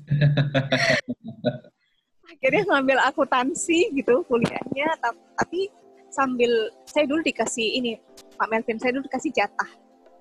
akhirnya 2.24 2.62
ngambil 2.64 2.98
akuntansi 3.04 3.92
gitu 3.92 4.24
kuliahnya 4.24 4.88
tapi 5.36 5.68
sambil 6.08 6.48
saya 6.88 7.04
dulu 7.04 7.20
dikasih 7.20 7.76
ini 7.76 8.00
Pak 8.40 8.48
Melvin 8.48 8.80
saya 8.80 8.96
dulu 8.96 9.04
dikasih 9.04 9.30
jatah. 9.36 9.70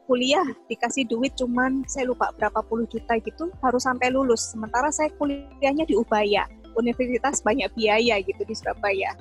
Kuliah 0.10 0.44
dikasih 0.66 1.06
duit 1.06 1.38
cuman 1.38 1.86
saya 1.86 2.10
lupa 2.10 2.34
berapa 2.34 2.66
puluh 2.66 2.90
juta 2.90 3.16
gitu 3.22 3.48
harus 3.64 3.86
sampai 3.86 4.12
lulus. 4.12 4.52
Sementara 4.52 4.90
saya 4.92 5.14
kuliahnya 5.16 5.86
di 5.86 5.96
Ubaya 5.96 6.50
universitas 6.76 7.42
banyak 7.46 7.70
biaya 7.78 8.18
gitu 8.22 8.42
di 8.44 8.54
Surabaya. 8.58 9.14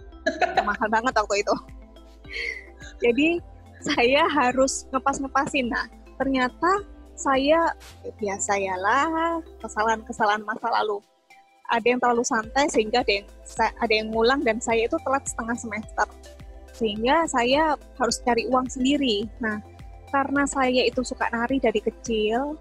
Mahal 0.64 0.88
banget 0.90 1.12
waktu 1.14 1.44
itu. 1.44 1.54
Jadi 3.04 3.28
saya 3.82 4.26
harus 4.30 4.86
ngepas-ngepasin. 4.90 5.70
Nah, 5.70 5.86
ternyata 6.18 6.84
saya 7.18 7.74
ya 8.06 8.12
biasa 8.14 8.52
ya 8.62 8.78
lah 8.78 9.42
kesalahan-kesalahan 9.62 10.42
masa 10.46 10.70
lalu. 10.82 11.02
Ada 11.68 11.84
yang 11.84 12.00
terlalu 12.00 12.24
santai 12.24 12.64
sehingga 12.72 13.04
ada 13.04 13.12
yang 13.12 13.26
ada 13.58 13.92
yang 13.92 14.08
ngulang 14.08 14.40
dan 14.40 14.56
saya 14.62 14.88
itu 14.88 14.96
telat 15.04 15.24
setengah 15.28 15.56
semester. 15.58 16.08
Sehingga 16.72 17.26
saya 17.26 17.74
harus 17.98 18.16
cari 18.22 18.46
uang 18.48 18.70
sendiri. 18.70 19.26
Nah, 19.42 19.60
karena 20.08 20.48
saya 20.48 20.86
itu 20.86 21.04
suka 21.04 21.28
nari 21.28 21.60
dari 21.60 21.82
kecil 21.84 22.56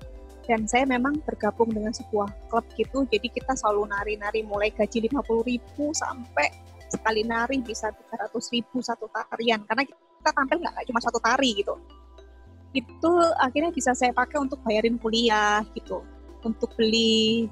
dan 0.48 0.64
saya 0.64 0.88
memang 0.88 1.20
bergabung 1.28 1.68
dengan 1.72 1.92
sebuah 1.92 2.32
klub 2.48 2.64
gitu 2.80 3.04
jadi 3.12 3.28
kita 3.28 3.54
selalu 3.60 3.92
nari-nari 3.92 4.48
mulai 4.48 4.72
gaji 4.72 5.12
50 5.12 5.44
ribu 5.44 5.92
sampai 5.92 6.48
sekali 6.88 7.28
nari 7.28 7.60
bisa 7.60 7.92
300 7.92 8.32
ribu 8.56 8.80
satu 8.80 9.12
tarian 9.12 9.60
karena 9.68 9.84
kita 10.28 10.36
tampil 10.36 10.60
nggak? 10.60 10.84
Cuma 10.92 11.00
satu 11.00 11.24
tari 11.24 11.56
gitu. 11.56 11.80
Itu 12.76 13.12
akhirnya 13.40 13.72
bisa 13.72 13.96
saya 13.96 14.12
pakai 14.12 14.44
untuk 14.44 14.60
bayarin 14.68 15.00
kuliah 15.00 15.64
gitu. 15.72 16.04
Untuk 16.44 16.76
beli 16.76 17.48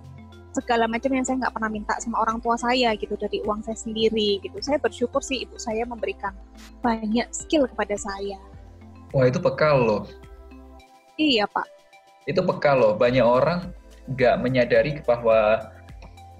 segala 0.51 0.91
macam 0.91 1.08
yang 1.15 1.24
saya 1.24 1.39
nggak 1.39 1.55
pernah 1.55 1.72
minta 1.72 1.96
sama 2.03 2.20
orang 2.20 2.44
tua 2.44 2.60
saya 2.60 2.91
gitu 3.00 3.15
dari 3.15 3.39
uang 3.48 3.63
saya 3.63 3.79
sendiri 3.79 4.44
gitu. 4.44 4.60
Saya 4.60 4.75
bersyukur 4.84 5.24
sih 5.24 5.48
ibu 5.48 5.55
saya 5.55 5.88
memberikan 5.88 6.36
banyak 6.84 7.32
skill 7.32 7.63
kepada 7.72 7.96
saya. 7.96 8.36
Wah 9.15 9.24
itu 9.24 9.39
bekal 9.39 9.79
loh. 9.79 10.03
Iya 11.15 11.48
pak. 11.48 11.67
Itu 12.27 12.44
bekal 12.44 12.84
loh. 12.84 13.00
Banyak 13.00 13.24
orang 13.24 13.72
nggak 14.12 14.36
menyadari 14.44 15.00
bahwa 15.08 15.72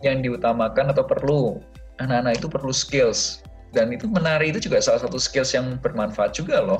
yang 0.04 0.20
diutamakan 0.20 0.92
atau 0.92 1.08
perlu 1.08 1.64
anak-anak 2.04 2.44
itu 2.44 2.52
perlu 2.52 2.76
skills 2.76 3.40
dan 3.76 3.92
itu 3.92 4.08
menari 4.08 4.56
itu 4.56 4.64
juga 4.64 4.80
salah 4.80 5.04
satu 5.04 5.20
skills 5.20 5.52
yang 5.52 5.76
bermanfaat 5.84 6.32
juga 6.32 6.64
loh. 6.64 6.80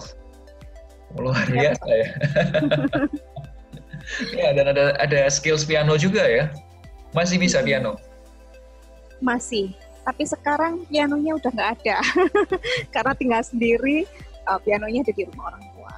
Luar 1.20 1.44
iya. 1.52 1.76
biasa 1.76 1.90
ya. 1.92 2.10
Ya 4.38 4.54
dan 4.54 4.70
ada 4.70 4.94
ada 5.02 5.26
skills 5.34 5.66
piano 5.66 5.98
juga 5.98 6.22
ya. 6.30 6.54
Masih 7.18 7.42
bisa 7.42 7.66
piano? 7.66 7.98
Masih. 9.18 9.74
Tapi 10.06 10.30
sekarang 10.30 10.86
pianonya 10.86 11.34
udah 11.34 11.50
nggak 11.50 11.72
ada. 11.82 11.98
Karena 12.94 13.18
tinggal 13.18 13.42
sendiri 13.42 14.06
uh, 14.46 14.62
pianonya 14.62 15.02
ada 15.02 15.10
di 15.10 15.26
rumah 15.26 15.50
orang 15.50 15.64
tua. 15.74 15.94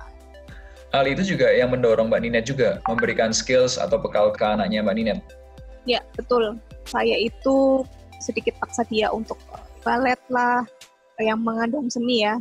Hal 0.96 1.04
itu 1.12 1.36
juga 1.36 1.52
yang 1.52 1.76
mendorong 1.76 2.08
Mbak 2.08 2.22
Ninet 2.24 2.46
juga 2.48 2.80
memberikan 2.88 3.36
skills 3.36 3.76
atau 3.76 4.00
bekal 4.00 4.32
ke 4.32 4.48
anaknya 4.48 4.80
Mbak 4.80 4.96
Ninet 4.96 5.20
ya 5.88 6.04
betul. 6.14 6.60
Saya 6.84 7.16
itu 7.16 7.88
sedikit 8.20 8.60
paksa 8.60 8.84
dia 8.92 9.10
untuk 9.10 9.40
balet 9.82 10.20
lah 10.28 10.68
yang 11.24 11.40
mengandung 11.42 11.90
seni 11.90 12.26
ya 12.26 12.38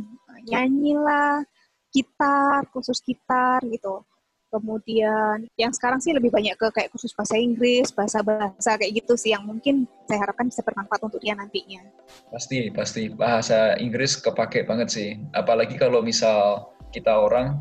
nyanyi 0.47 0.93
lah 0.97 1.41
gitar 1.89 2.65
khusus 2.71 3.01
gitar 3.01 3.61
gitu 3.65 4.05
Kemudian 4.47 5.43
yang 5.59 5.75
sekarang 5.75 5.99
sih 5.99 6.15
lebih 6.15 6.31
banyak 6.31 6.55
ke 6.55 6.71
kayak 6.71 6.95
khusus 6.95 7.11
bahasa 7.11 7.35
Inggris, 7.35 7.91
bahasa-bahasa 7.91 8.79
kayak 8.79 9.03
gitu 9.03 9.19
sih 9.19 9.35
yang 9.35 9.43
mungkin 9.43 9.83
saya 10.07 10.23
harapkan 10.23 10.47
bisa 10.47 10.63
bermanfaat 10.63 11.03
untuk 11.03 11.19
dia 11.19 11.35
nantinya. 11.35 11.83
Pasti, 12.31 12.71
pasti. 12.71 13.11
Bahasa 13.11 13.75
Inggris 13.75 14.15
kepake 14.15 14.63
banget 14.63 14.87
sih. 14.87 15.09
Apalagi 15.35 15.75
kalau 15.75 15.99
misal 15.99 16.71
kita 16.95 17.11
orang 17.11 17.59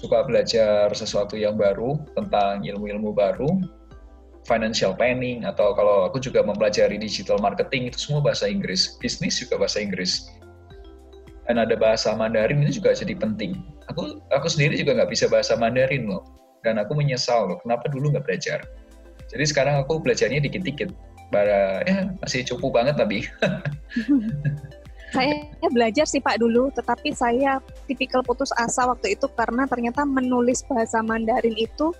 suka 0.00 0.24
belajar 0.24 0.88
sesuatu 0.96 1.36
yang 1.36 1.60
baru 1.60 2.00
tentang 2.16 2.64
ilmu-ilmu 2.64 3.12
baru, 3.12 3.52
financial 4.42 4.92
planning, 4.94 5.46
atau 5.46 5.74
kalau 5.74 6.10
aku 6.10 6.18
juga 6.18 6.42
mempelajari 6.42 6.98
digital 6.98 7.38
marketing, 7.38 7.90
itu 7.90 7.98
semua 8.10 8.20
bahasa 8.22 8.50
Inggris. 8.50 8.98
Bisnis 8.98 9.38
juga 9.38 9.60
bahasa 9.62 9.78
Inggris 9.78 10.26
dan 11.50 11.58
ada 11.58 11.74
bahasa 11.74 12.14
Mandarin 12.14 12.62
itu 12.62 12.78
juga 12.82 12.94
jadi 12.94 13.18
penting. 13.18 13.58
Aku 13.90 14.22
aku 14.30 14.46
sendiri 14.46 14.78
juga 14.78 14.94
nggak 14.96 15.10
bisa 15.10 15.26
bahasa 15.26 15.58
Mandarin 15.58 16.06
loh, 16.06 16.22
dan 16.62 16.78
aku 16.78 16.94
menyesal 16.94 17.50
loh 17.50 17.58
kenapa 17.62 17.90
dulu 17.90 18.14
nggak 18.14 18.24
belajar. 18.26 18.62
Jadi 19.32 19.44
sekarang 19.48 19.82
aku 19.82 19.98
belajarnya 19.98 20.44
dikit-dikit, 20.44 20.92
bara 21.34 21.82
ya 21.88 22.12
masih 22.22 22.46
cukup 22.46 22.78
banget 22.78 22.94
tapi. 23.00 23.26
saya 25.12 25.44
belajar 25.68 26.08
sih 26.08 26.22
Pak 26.22 26.40
dulu, 26.40 26.72
tetapi 26.72 27.12
saya 27.12 27.60
tipikal 27.84 28.24
putus 28.24 28.48
asa 28.56 28.88
waktu 28.88 29.12
itu 29.18 29.28
karena 29.36 29.68
ternyata 29.68 30.06
menulis 30.08 30.64
bahasa 30.68 31.04
Mandarin 31.04 31.56
itu 31.58 31.92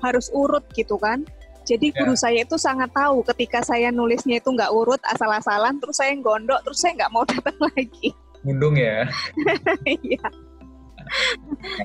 harus 0.00 0.30
urut 0.30 0.64
gitu 0.72 0.96
kan. 0.96 1.26
Jadi 1.68 1.92
guru 1.92 2.16
ya. 2.16 2.20
saya 2.24 2.38
itu 2.48 2.56
sangat 2.56 2.88
tahu 2.96 3.20
ketika 3.28 3.60
saya 3.60 3.92
nulisnya 3.92 4.40
itu 4.40 4.48
nggak 4.48 4.72
urut 4.72 5.00
asal-asalan, 5.12 5.76
terus 5.76 6.00
saya 6.00 6.16
gondok, 6.16 6.64
terus 6.64 6.80
saya 6.80 6.96
nggak 6.96 7.12
mau 7.12 7.28
datang 7.32 7.58
lagi. 7.60 8.16
Mundung 8.40 8.80
ya. 8.80 9.04
Iya. 9.84 10.24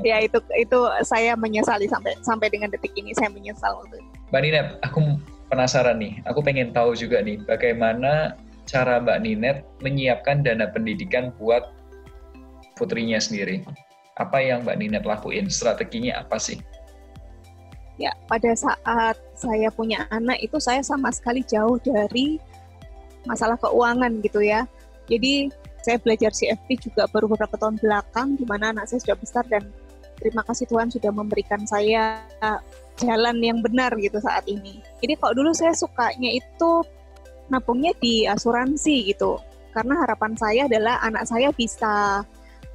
ya 0.04 0.18
itu 0.20 0.36
itu 0.60 0.80
saya 1.08 1.32
menyesali 1.40 1.88
sampai 1.88 2.12
sampai 2.28 2.52
dengan 2.52 2.68
detik 2.68 2.92
ini 3.00 3.16
saya 3.16 3.32
menyesal 3.32 3.80
Mbak 4.34 4.42
Ninet, 4.44 4.68
aku 4.84 5.00
penasaran 5.48 6.02
nih. 6.02 6.20
Aku 6.28 6.44
pengen 6.44 6.76
tahu 6.76 6.92
juga 6.92 7.24
nih 7.24 7.40
bagaimana 7.48 8.36
cara 8.68 9.00
Mbak 9.00 9.20
Ninet 9.24 9.58
menyiapkan 9.80 10.44
dana 10.44 10.68
pendidikan 10.68 11.32
buat 11.40 11.72
putrinya 12.76 13.22
sendiri. 13.22 13.64
Apa 14.20 14.44
yang 14.44 14.68
Mbak 14.68 14.78
Ninet 14.82 15.04
lakuin? 15.08 15.48
Strateginya 15.48 16.20
apa 16.20 16.36
sih? 16.42 16.60
Ya, 18.04 18.12
pada 18.28 18.52
saat 18.52 19.16
saya 19.32 19.72
punya 19.72 20.04
anak 20.12 20.44
itu 20.44 20.60
saya 20.60 20.84
sama 20.84 21.08
sekali 21.16 21.40
jauh 21.48 21.80
dari 21.80 22.36
masalah 23.24 23.56
keuangan 23.56 24.20
gitu 24.20 24.44
ya. 24.44 24.68
Jadi 25.08 25.48
saya 25.80 26.04
belajar 26.04 26.36
CFP 26.36 26.84
juga 26.84 27.08
baru 27.08 27.32
beberapa 27.32 27.56
tahun 27.56 27.80
belakang, 27.80 28.36
di 28.36 28.44
mana 28.44 28.76
anak 28.76 28.92
saya 28.92 29.00
sudah 29.08 29.16
besar 29.16 29.48
dan 29.48 29.72
terima 30.20 30.44
kasih 30.44 30.68
Tuhan 30.68 30.92
sudah 30.92 31.16
memberikan 31.16 31.64
saya 31.64 32.28
jalan 33.00 33.40
yang 33.40 33.64
benar 33.64 33.96
gitu 33.96 34.20
saat 34.20 34.44
ini. 34.52 34.84
Jadi 35.00 35.16
kalau 35.16 35.40
dulu 35.40 35.56
saya 35.56 35.72
sukanya 35.72 36.28
itu 36.28 36.84
nabungnya 37.48 37.96
di 38.04 38.28
asuransi 38.28 39.16
gitu, 39.16 39.40
karena 39.72 40.04
harapan 40.04 40.36
saya 40.36 40.68
adalah 40.68 41.00
anak 41.08 41.24
saya 41.24 41.56
bisa 41.56 42.28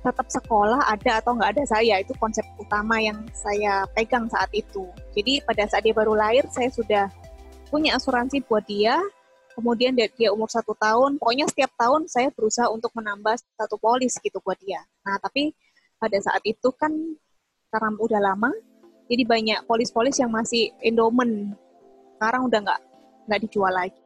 tetap 0.09 0.33
sekolah 0.33 0.89
ada 0.89 1.21
atau 1.21 1.37
nggak 1.37 1.61
ada 1.61 1.65
saya 1.69 2.01
itu 2.01 2.17
konsep 2.17 2.43
utama 2.57 2.97
yang 2.97 3.21
saya 3.37 3.85
pegang 3.93 4.25
saat 4.33 4.49
itu. 4.57 4.89
Jadi 5.13 5.45
pada 5.45 5.69
saat 5.69 5.85
dia 5.85 5.93
baru 5.93 6.17
lahir 6.17 6.49
saya 6.49 6.73
sudah 6.73 7.13
punya 7.69 8.01
asuransi 8.01 8.41
buat 8.49 8.65
dia 8.65 8.97
kemudian 9.59 9.91
dia 9.99 10.31
umur 10.31 10.47
satu 10.47 10.71
tahun, 10.79 11.19
pokoknya 11.19 11.51
setiap 11.51 11.75
tahun 11.75 12.07
saya 12.07 12.31
berusaha 12.31 12.71
untuk 12.71 12.95
menambah 12.95 13.35
satu 13.59 13.75
polis 13.75 14.15
gitu 14.23 14.39
buat 14.39 14.55
dia. 14.63 14.79
Nah, 15.03 15.19
tapi 15.19 15.51
pada 15.99 16.15
saat 16.23 16.39
itu 16.47 16.71
kan 16.79 16.95
karena 17.75 17.91
udah 17.99 18.21
lama, 18.23 18.55
jadi 19.11 19.27
banyak 19.27 19.67
polis-polis 19.67 20.15
yang 20.23 20.31
masih 20.31 20.71
endowment. 20.79 21.59
Sekarang 22.15 22.47
udah 22.47 22.59
nggak 22.71 22.81
nggak 23.27 23.41
dijual 23.51 23.75
lagi. 23.75 23.99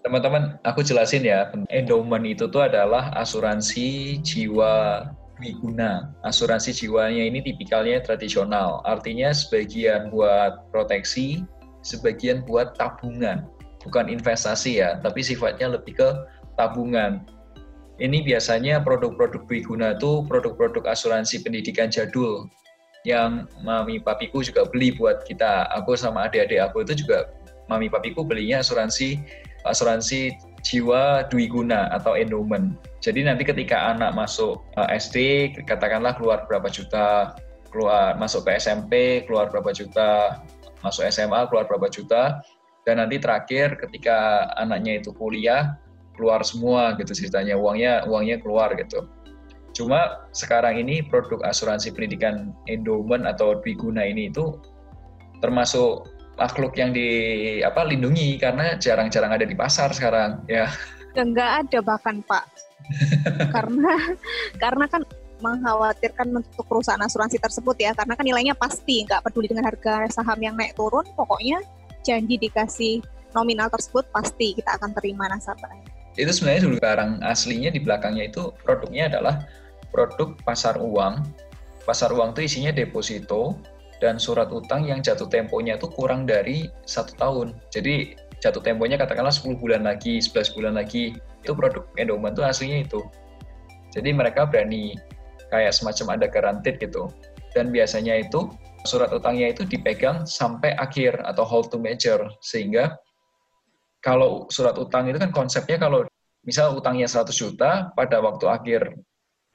Teman-teman, 0.00 0.56
aku 0.64 0.80
jelasin 0.80 1.22
ya, 1.22 1.52
endowment 1.68 2.24
itu 2.24 2.48
tuh 2.48 2.64
adalah 2.64 3.12
asuransi 3.20 4.18
jiwa 4.24 5.04
Wiguna. 5.36 6.16
Asuransi 6.24 6.72
jiwanya 6.72 7.28
ini 7.28 7.44
tipikalnya 7.44 8.00
tradisional, 8.00 8.80
artinya 8.88 9.30
sebagian 9.36 10.08
buat 10.08 10.68
proteksi, 10.72 11.44
sebagian 11.84 12.42
buat 12.48 12.74
tabungan 12.80 13.44
bukan 13.86 14.10
investasi 14.10 14.82
ya, 14.82 14.98
tapi 14.98 15.22
sifatnya 15.22 15.78
lebih 15.78 15.94
ke 15.94 16.08
tabungan. 16.58 17.22
Ini 17.96 18.26
biasanya 18.26 18.82
produk-produk 18.84 19.48
Biguna 19.48 19.96
itu 19.96 20.26
produk-produk 20.28 20.84
asuransi 20.84 21.40
pendidikan 21.40 21.88
jadul 21.88 22.50
yang 23.08 23.48
mami 23.64 24.02
papiku 24.02 24.44
juga 24.44 24.68
beli 24.68 24.92
buat 24.92 25.24
kita. 25.24 25.70
Aku 25.80 25.96
sama 25.96 26.28
adik-adik 26.28 26.60
aku 26.60 26.84
itu 26.84 27.06
juga 27.06 27.32
mami 27.72 27.88
papiku 27.88 28.20
belinya 28.26 28.60
asuransi 28.60 29.22
asuransi 29.64 30.34
jiwa 30.66 31.30
Dwi 31.30 31.46
Guna 31.46 31.86
atau 31.94 32.18
endowment. 32.18 32.74
Jadi 32.98 33.22
nanti 33.22 33.46
ketika 33.46 33.94
anak 33.94 34.18
masuk 34.18 34.66
eh, 34.74 34.98
SD, 34.98 35.16
katakanlah 35.62 36.18
keluar 36.18 36.42
berapa 36.50 36.66
juta, 36.66 37.38
keluar 37.70 38.18
masuk 38.18 38.42
ke 38.42 38.58
SMP, 38.58 39.22
keluar 39.30 39.46
berapa 39.46 39.70
juta, 39.70 40.42
masuk 40.82 41.06
SMA, 41.06 41.46
keluar 41.46 41.70
berapa 41.70 41.86
juta, 41.86 42.42
dan 42.86 43.02
nanti 43.02 43.18
terakhir 43.18 43.74
ketika 43.82 44.48
anaknya 44.56 45.02
itu 45.02 45.10
kuliah 45.10 45.74
keluar 46.14 46.40
semua 46.46 46.94
gitu 46.96 47.12
ceritanya 47.12 47.58
uangnya 47.58 48.06
uangnya 48.08 48.38
keluar 48.40 48.72
gitu 48.78 49.10
cuma 49.76 50.24
sekarang 50.32 50.80
ini 50.80 51.04
produk 51.04 51.44
asuransi 51.44 51.92
pendidikan 51.92 52.56
endowment 52.70 53.28
atau 53.28 53.60
dwiguna 53.60 54.06
ini 54.08 54.32
itu 54.32 54.56
termasuk 55.44 56.08
makhluk 56.36 56.76
yang 56.76 56.92
di 56.92 57.08
apa 57.64 57.84
lindungi 57.84 58.36
karena 58.36 58.76
jarang-jarang 58.76 59.32
ada 59.32 59.44
di 59.48 59.56
pasar 59.56 59.92
sekarang 59.92 60.44
ya 60.48 60.68
enggak 61.16 61.64
ada 61.64 61.78
bahkan 61.80 62.20
pak 62.24 62.44
karena 63.56 63.94
karena 64.60 64.84
kan 64.86 65.02
mengkhawatirkan 65.40 66.32
untuk 66.32 66.64
perusahaan 66.64 67.00
asuransi 67.00 67.36
tersebut 67.36 67.76
ya 67.76 67.92
karena 67.92 68.16
kan 68.16 68.24
nilainya 68.24 68.54
pasti 68.56 69.04
nggak 69.04 69.24
peduli 69.24 69.52
dengan 69.52 69.68
harga 69.68 70.08
saham 70.08 70.40
yang 70.40 70.56
naik 70.56 70.72
turun 70.76 71.04
pokoknya 71.12 71.60
janji 72.06 72.40
dikasih 72.40 73.04
nominal 73.36 73.68
tersebut 73.68 74.08
pasti 74.08 74.56
kita 74.56 74.80
akan 74.80 74.96
terima 74.96 75.28
nasabahnya. 75.28 75.84
Itu 76.16 76.32
sebenarnya 76.32 76.62
dulu 76.64 76.76
barang 76.80 77.12
aslinya 77.20 77.68
di 77.68 77.80
belakangnya 77.84 78.32
itu 78.32 78.48
produknya 78.64 79.12
adalah 79.12 79.44
produk 79.92 80.32
pasar 80.40 80.80
uang. 80.80 81.20
Pasar 81.84 82.16
uang 82.16 82.32
itu 82.32 82.40
isinya 82.48 82.72
deposito 82.72 83.60
dan 83.98 84.20
surat 84.20 84.52
utang 84.52 84.84
yang 84.84 85.00
jatuh 85.00 85.28
temponya 85.28 85.80
itu 85.80 85.88
kurang 85.88 86.28
dari 86.28 86.68
satu 86.84 87.16
tahun. 87.16 87.56
Jadi 87.72 88.16
jatuh 88.44 88.60
temponya 88.60 89.00
katakanlah 89.00 89.32
10 89.32 89.56
bulan 89.56 89.88
lagi, 89.88 90.20
11 90.20 90.52
bulan 90.52 90.76
lagi. 90.76 91.16
Itu 91.40 91.56
produk 91.56 91.88
endowment 91.96 92.36
itu 92.36 92.42
aslinya 92.44 92.84
itu. 92.84 93.00
Jadi 93.96 94.12
mereka 94.12 94.44
berani 94.44 94.98
kayak 95.48 95.72
semacam 95.72 96.20
ada 96.20 96.26
guaranteed 96.28 96.76
gitu. 96.76 97.08
Dan 97.56 97.72
biasanya 97.72 98.20
itu 98.20 98.52
surat 98.84 99.10
utangnya 99.10 99.50
itu 99.50 99.66
dipegang 99.66 100.28
sampai 100.28 100.76
akhir 100.78 101.18
atau 101.26 101.42
hold 101.42 101.72
to 101.72 101.80
mature 101.80 102.30
sehingga 102.38 102.94
kalau 104.04 104.46
surat 104.52 104.78
utang 104.78 105.10
itu 105.10 105.18
kan 105.18 105.34
konsepnya 105.34 105.82
kalau 105.82 106.06
misal 106.46 106.78
utangnya 106.78 107.10
100 107.10 107.34
juta 107.34 107.90
pada 107.98 108.22
waktu 108.22 108.46
akhir 108.46 108.94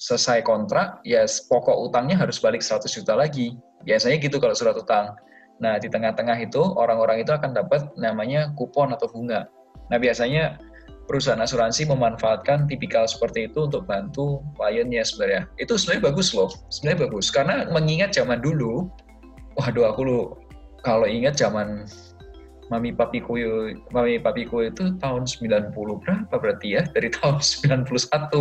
selesai 0.01 0.41
kontrak 0.41 0.97
ya 1.05 1.21
pokok 1.45 1.77
utangnya 1.85 2.17
harus 2.17 2.41
balik 2.41 2.65
100 2.65 2.89
juta 2.89 3.13
lagi. 3.13 3.53
Biasanya 3.85 4.17
gitu 4.17 4.41
kalau 4.41 4.57
surat 4.57 4.73
utang. 4.73 5.13
Nah 5.61 5.77
di 5.77 5.85
tengah-tengah 5.93 6.41
itu 6.41 6.57
orang-orang 6.57 7.21
itu 7.21 7.29
akan 7.29 7.53
dapat 7.53 7.85
namanya 8.01 8.49
kupon 8.57 8.89
atau 8.97 9.05
bunga. 9.13 9.45
Nah 9.93 10.01
biasanya 10.01 10.57
perusahaan 11.05 11.37
asuransi 11.37 11.85
memanfaatkan 11.85 12.65
tipikal 12.65 13.05
seperti 13.05 13.45
itu 13.45 13.69
untuk 13.69 13.85
bantu 13.85 14.41
kliennya 14.57 15.05
sebenarnya. 15.05 15.45
Itu 15.61 15.77
sebenarnya 15.77 16.09
bagus 16.09 16.33
loh 16.33 16.49
sebenarnya 16.73 16.99
bagus. 17.05 17.29
Karena 17.29 17.69
mengingat 17.69 18.17
zaman 18.17 18.41
dulu 18.41 18.89
waduh 19.61 19.85
aku 19.85 20.01
lu 20.01 20.21
kalau 20.81 21.05
ingat 21.05 21.37
zaman 21.37 21.85
mami 22.71 22.95
papiku 22.95 23.35
mami 23.91 24.15
papiku 24.15 24.63
itu 24.63 24.95
tahun 25.03 25.27
90 25.27 25.75
berapa 25.75 26.31
berarti 26.31 26.79
ya? 26.79 26.81
Dari 26.87 27.11
tahun 27.11 27.43
91 27.91 28.31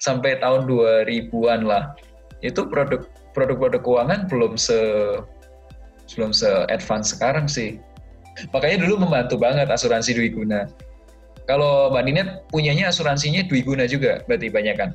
sampai 0.00 0.40
tahun 0.40 0.64
2000-an 0.64 1.68
lah. 1.68 1.92
Itu 2.40 2.66
produk 2.72 3.04
produk-produk 3.36 3.84
keuangan 3.84 4.32
belum 4.32 4.56
se 4.56 4.80
belum 6.16 6.32
se 6.32 6.48
advance 6.72 7.12
sekarang 7.12 7.44
sih. 7.44 7.76
Makanya 8.56 8.88
dulu 8.88 9.04
membantu 9.04 9.36
banget 9.36 9.68
asuransi 9.68 10.16
Dwi 10.16 10.32
Guna. 10.32 10.64
Kalau 11.44 11.92
Mbak 11.92 12.02
Ninet 12.08 12.28
punyanya 12.48 12.90
asuransinya 12.90 13.44
Dwi 13.44 13.60
Guna 13.60 13.84
juga 13.84 14.24
berarti 14.24 14.48
banyak 14.48 14.74
kan? 14.76 14.90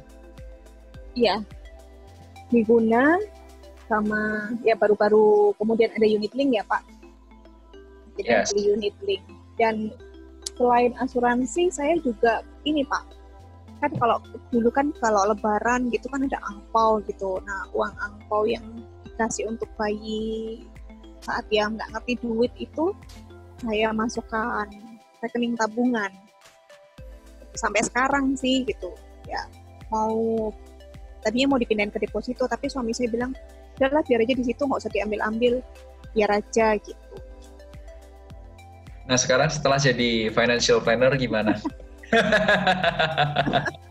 Iya. 1.13 1.41
Dwi 2.50 2.65
Guna 2.65 3.17
sama 3.86 4.50
ya 4.63 4.74
baru-baru 4.74 5.52
kemudian 5.60 5.91
ada 5.94 6.08
unit 6.08 6.34
link 6.34 6.58
ya 6.58 6.63
Pak. 6.65 6.82
Jadi 8.22 8.30
yes. 8.30 8.50
beli 8.54 8.64
unit 8.78 8.96
link. 9.04 9.24
Dan 9.58 9.76
selain 10.56 10.94
asuransi 11.02 11.74
saya 11.74 11.98
juga 12.02 12.46
ini 12.70 12.86
Pak. 12.86 13.04
Kan 13.82 13.92
kalau 13.98 14.22
dulu 14.54 14.70
kan 14.70 14.94
kalau 15.02 15.26
lebaran 15.26 15.90
gitu 15.90 16.06
kan 16.14 16.22
ada 16.26 16.38
angpau 16.46 17.02
gitu. 17.10 17.42
Nah, 17.42 17.66
uang 17.74 17.94
angpau 17.98 18.46
yang 18.46 18.64
dikasih 19.10 19.50
untuk 19.50 19.70
bayi 19.78 20.62
saat 21.22 21.46
dia 21.54 21.70
nggak 21.70 21.90
ngerti 21.94 22.14
duit 22.26 22.50
itu 22.58 22.94
saya 23.62 23.94
masukkan 23.94 24.66
rekening 25.22 25.54
tabungan 25.54 26.10
sampai 27.54 27.86
sekarang 27.86 28.34
sih 28.34 28.66
gitu 28.66 28.90
ya 29.30 29.46
mau 29.94 30.50
tadinya 31.22 31.54
mau 31.54 31.60
dipindahin 31.62 31.94
ke 31.94 32.02
deposito 32.02 32.50
tapi 32.50 32.66
suami 32.66 32.98
saya 32.98 33.14
bilang 33.14 33.38
udahlah 33.78 34.02
biar 34.02 34.26
aja 34.26 34.34
di 34.34 34.46
situ 34.46 34.62
nggak 34.66 34.82
usah 34.82 34.94
diambil 34.94 35.22
ambil 35.30 35.54
biar 36.18 36.42
aja 36.42 36.74
gitu 36.82 37.16
nah 39.10 39.18
sekarang 39.18 39.50
setelah 39.50 39.82
jadi 39.82 40.30
financial 40.34 40.82
planner 40.82 41.14
gimana 41.18 41.58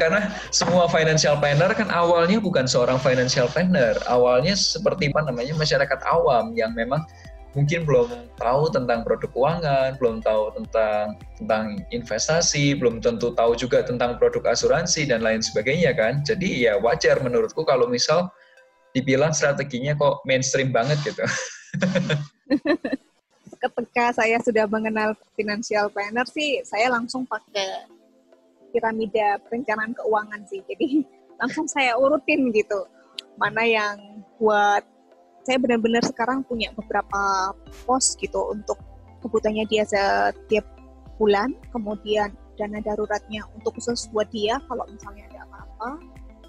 Karena 0.00 0.32
semua 0.48 0.88
financial 0.88 1.36
planner 1.36 1.68
kan 1.76 1.92
awalnya 1.92 2.40
bukan 2.40 2.64
seorang 2.64 2.96
financial 2.96 3.44
planner, 3.50 3.92
awalnya 4.08 4.56
seperti 4.56 5.12
apa 5.12 5.28
namanya 5.28 5.52
masyarakat 5.58 6.00
awam 6.08 6.56
yang 6.56 6.72
memang 6.72 7.04
mungkin 7.54 7.86
belum 7.86 8.10
tahu 8.34 8.66
tentang 8.74 9.06
produk 9.06 9.30
keuangan, 9.30 9.94
belum 10.02 10.18
tahu 10.26 10.58
tentang 10.58 11.14
tentang 11.38 11.78
investasi, 11.94 12.74
belum 12.74 12.98
tentu 12.98 13.30
tahu 13.34 13.54
juga 13.54 13.86
tentang 13.86 14.18
produk 14.18 14.54
asuransi 14.54 15.06
dan 15.06 15.22
lain 15.22 15.42
sebagainya 15.42 15.94
kan. 15.94 16.22
Jadi 16.26 16.66
ya 16.66 16.78
wajar 16.82 17.22
menurutku 17.22 17.62
kalau 17.62 17.86
misal 17.86 18.30
dibilang 18.94 19.34
strateginya 19.34 19.94
kok 19.94 20.22
mainstream 20.26 20.74
banget 20.74 20.98
gitu. 21.06 21.22
Ketika 23.64 24.12
saya 24.12 24.36
sudah 24.44 24.68
mengenal 24.68 25.16
financial 25.32 25.88
planner 25.88 26.28
sih, 26.28 26.60
saya 26.68 26.92
langsung 26.92 27.24
pakai 27.24 27.88
piramida 28.74 29.40
perencanaan 29.48 29.96
keuangan 29.96 30.42
sih. 30.44 30.60
Jadi 30.68 31.00
langsung 31.40 31.64
saya 31.64 31.96
urutin 31.96 32.52
gitu. 32.52 32.84
Mana 33.40 33.64
yang 33.64 33.96
buat 34.36 34.84
saya 35.44 35.60
benar-benar 35.60 36.04
sekarang 36.04 36.40
punya 36.44 36.72
beberapa 36.72 37.52
pos 37.84 38.16
gitu 38.16 38.52
untuk 38.52 38.80
kebutuhannya 39.20 39.64
dia 39.68 39.84
setiap 39.84 40.64
bulan, 41.20 41.52
kemudian 41.72 42.32
dana 42.56 42.78
daruratnya 42.80 43.44
untuk 43.56 43.76
khusus 43.76 44.08
buat 44.10 44.28
dia 44.32 44.56
kalau 44.68 44.84
misalnya 44.88 45.26
ada 45.32 45.40
apa-apa, 45.48 45.90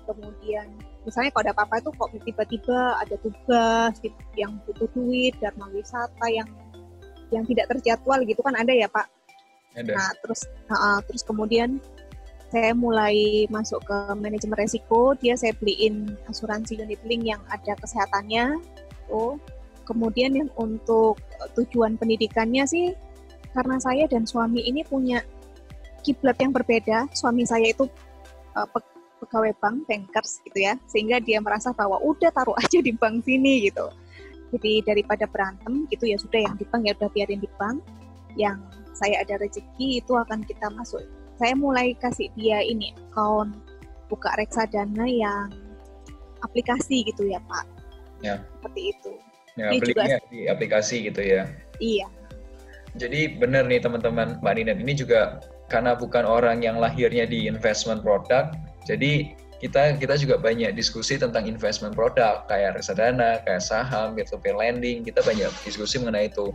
kemudian 0.08 0.68
misalnya 1.04 1.30
kalau 1.34 1.44
ada 1.50 1.54
apa-apa 1.56 1.76
itu 1.82 1.90
kok 1.92 2.10
tiba-tiba 2.24 2.80
ada 3.02 3.16
tugas 3.20 3.94
gitu, 4.00 4.20
yang 4.40 4.56
butuh 4.64 4.88
duit, 4.96 5.34
dharma 5.44 5.68
wisata 5.76 6.26
yang 6.32 6.48
yang 7.36 7.46
tidak 7.46 7.68
terjadwal 7.76 8.20
gitu 8.24 8.40
kan 8.40 8.56
ada 8.56 8.72
ya 8.72 8.88
Pak. 8.88 9.08
Ada. 9.76 9.92
Nah 9.92 10.12
terus 10.24 10.48
uh, 10.72 11.00
terus 11.04 11.22
kemudian 11.28 11.84
saya 12.54 12.72
mulai 12.72 13.44
masuk 13.52 13.84
ke 13.84 13.98
manajemen 14.16 14.56
resiko, 14.56 15.12
dia 15.20 15.36
saya 15.36 15.52
beliin 15.60 16.16
asuransi 16.32 16.80
unit 16.80 17.02
link 17.04 17.28
yang 17.28 17.42
ada 17.52 17.76
kesehatannya, 17.76 18.64
gitu. 19.06 19.38
Kemudian 19.86 20.34
yang 20.34 20.50
untuk 20.58 21.22
eh, 21.38 21.50
tujuan 21.54 22.00
pendidikannya 22.02 22.66
sih 22.66 22.86
karena 23.54 23.78
saya 23.78 24.10
dan 24.10 24.26
suami 24.26 24.66
ini 24.66 24.82
punya 24.82 25.22
kiblat 26.02 26.36
yang 26.42 26.52
berbeda. 26.52 27.08
Suami 27.14 27.46
saya 27.48 27.70
itu 27.70 27.86
uh, 28.58 28.68
pegawai 29.22 29.54
bank, 29.62 29.88
bankers 29.88 30.42
gitu 30.44 30.66
ya, 30.66 30.76
sehingga 30.90 31.22
dia 31.22 31.40
merasa 31.40 31.72
bahwa 31.72 32.02
udah 32.02 32.34
taruh 32.34 32.58
aja 32.64 32.82
di 32.82 32.92
bank 32.92 33.24
sini 33.24 33.70
gitu. 33.70 33.88
Jadi 34.56 34.88
daripada 34.88 35.28
berantem 35.28 35.84
gitu 35.92 36.08
ya 36.08 36.16
sudah 36.16 36.40
yang 36.48 36.56
di 36.56 36.64
bank 36.72 36.88
ya 36.88 36.94
udah 36.96 37.10
biarin 37.12 37.44
di 37.44 37.50
bank. 37.60 37.84
Yang 38.40 38.64
saya 38.96 39.20
ada 39.20 39.36
rezeki 39.44 40.00
itu 40.00 40.14
akan 40.16 40.48
kita 40.48 40.72
masuk. 40.72 41.04
Saya 41.36 41.52
mulai 41.60 41.92
kasih 42.00 42.32
dia 42.40 42.64
ini 42.64 42.96
account 43.12 43.60
buka 44.08 44.32
reksadana 44.40 45.04
yang 45.04 45.52
aplikasi 46.40 47.04
gitu 47.04 47.28
ya 47.28 47.44
Pak 47.44 47.66
ya. 48.24 48.36
seperti 48.58 48.82
itu. 48.96 49.12
Ya, 49.56 49.68
belinya 49.72 50.20
juga... 50.20 50.32
di 50.32 50.40
aplikasi 50.52 50.96
gitu 51.12 51.22
ya. 51.24 51.48
Iya. 51.80 52.08
Jadi 52.96 53.36
benar 53.40 53.68
nih 53.68 53.84
teman-teman, 53.84 54.40
Mbak 54.40 54.54
Ninet 54.56 54.80
ini 54.80 54.94
juga 54.96 55.44
karena 55.68 55.96
bukan 55.96 56.24
orang 56.24 56.64
yang 56.64 56.80
lahirnya 56.80 57.28
di 57.28 57.48
investment 57.48 58.04
product, 58.04 58.56
jadi 58.88 59.36
kita 59.64 59.96
kita 59.96 60.16
juga 60.20 60.36
banyak 60.36 60.76
diskusi 60.76 61.16
tentang 61.16 61.48
investment 61.48 61.96
product 61.96 62.52
kayak 62.52 62.76
reksadana, 62.76 63.40
kayak 63.48 63.64
saham, 63.64 64.14
gitu, 64.20 64.36
pay 64.40 64.52
lending, 64.52 65.04
kita 65.08 65.24
banyak 65.24 65.52
diskusi 65.64 66.00
mengenai 66.00 66.28
itu. 66.28 66.52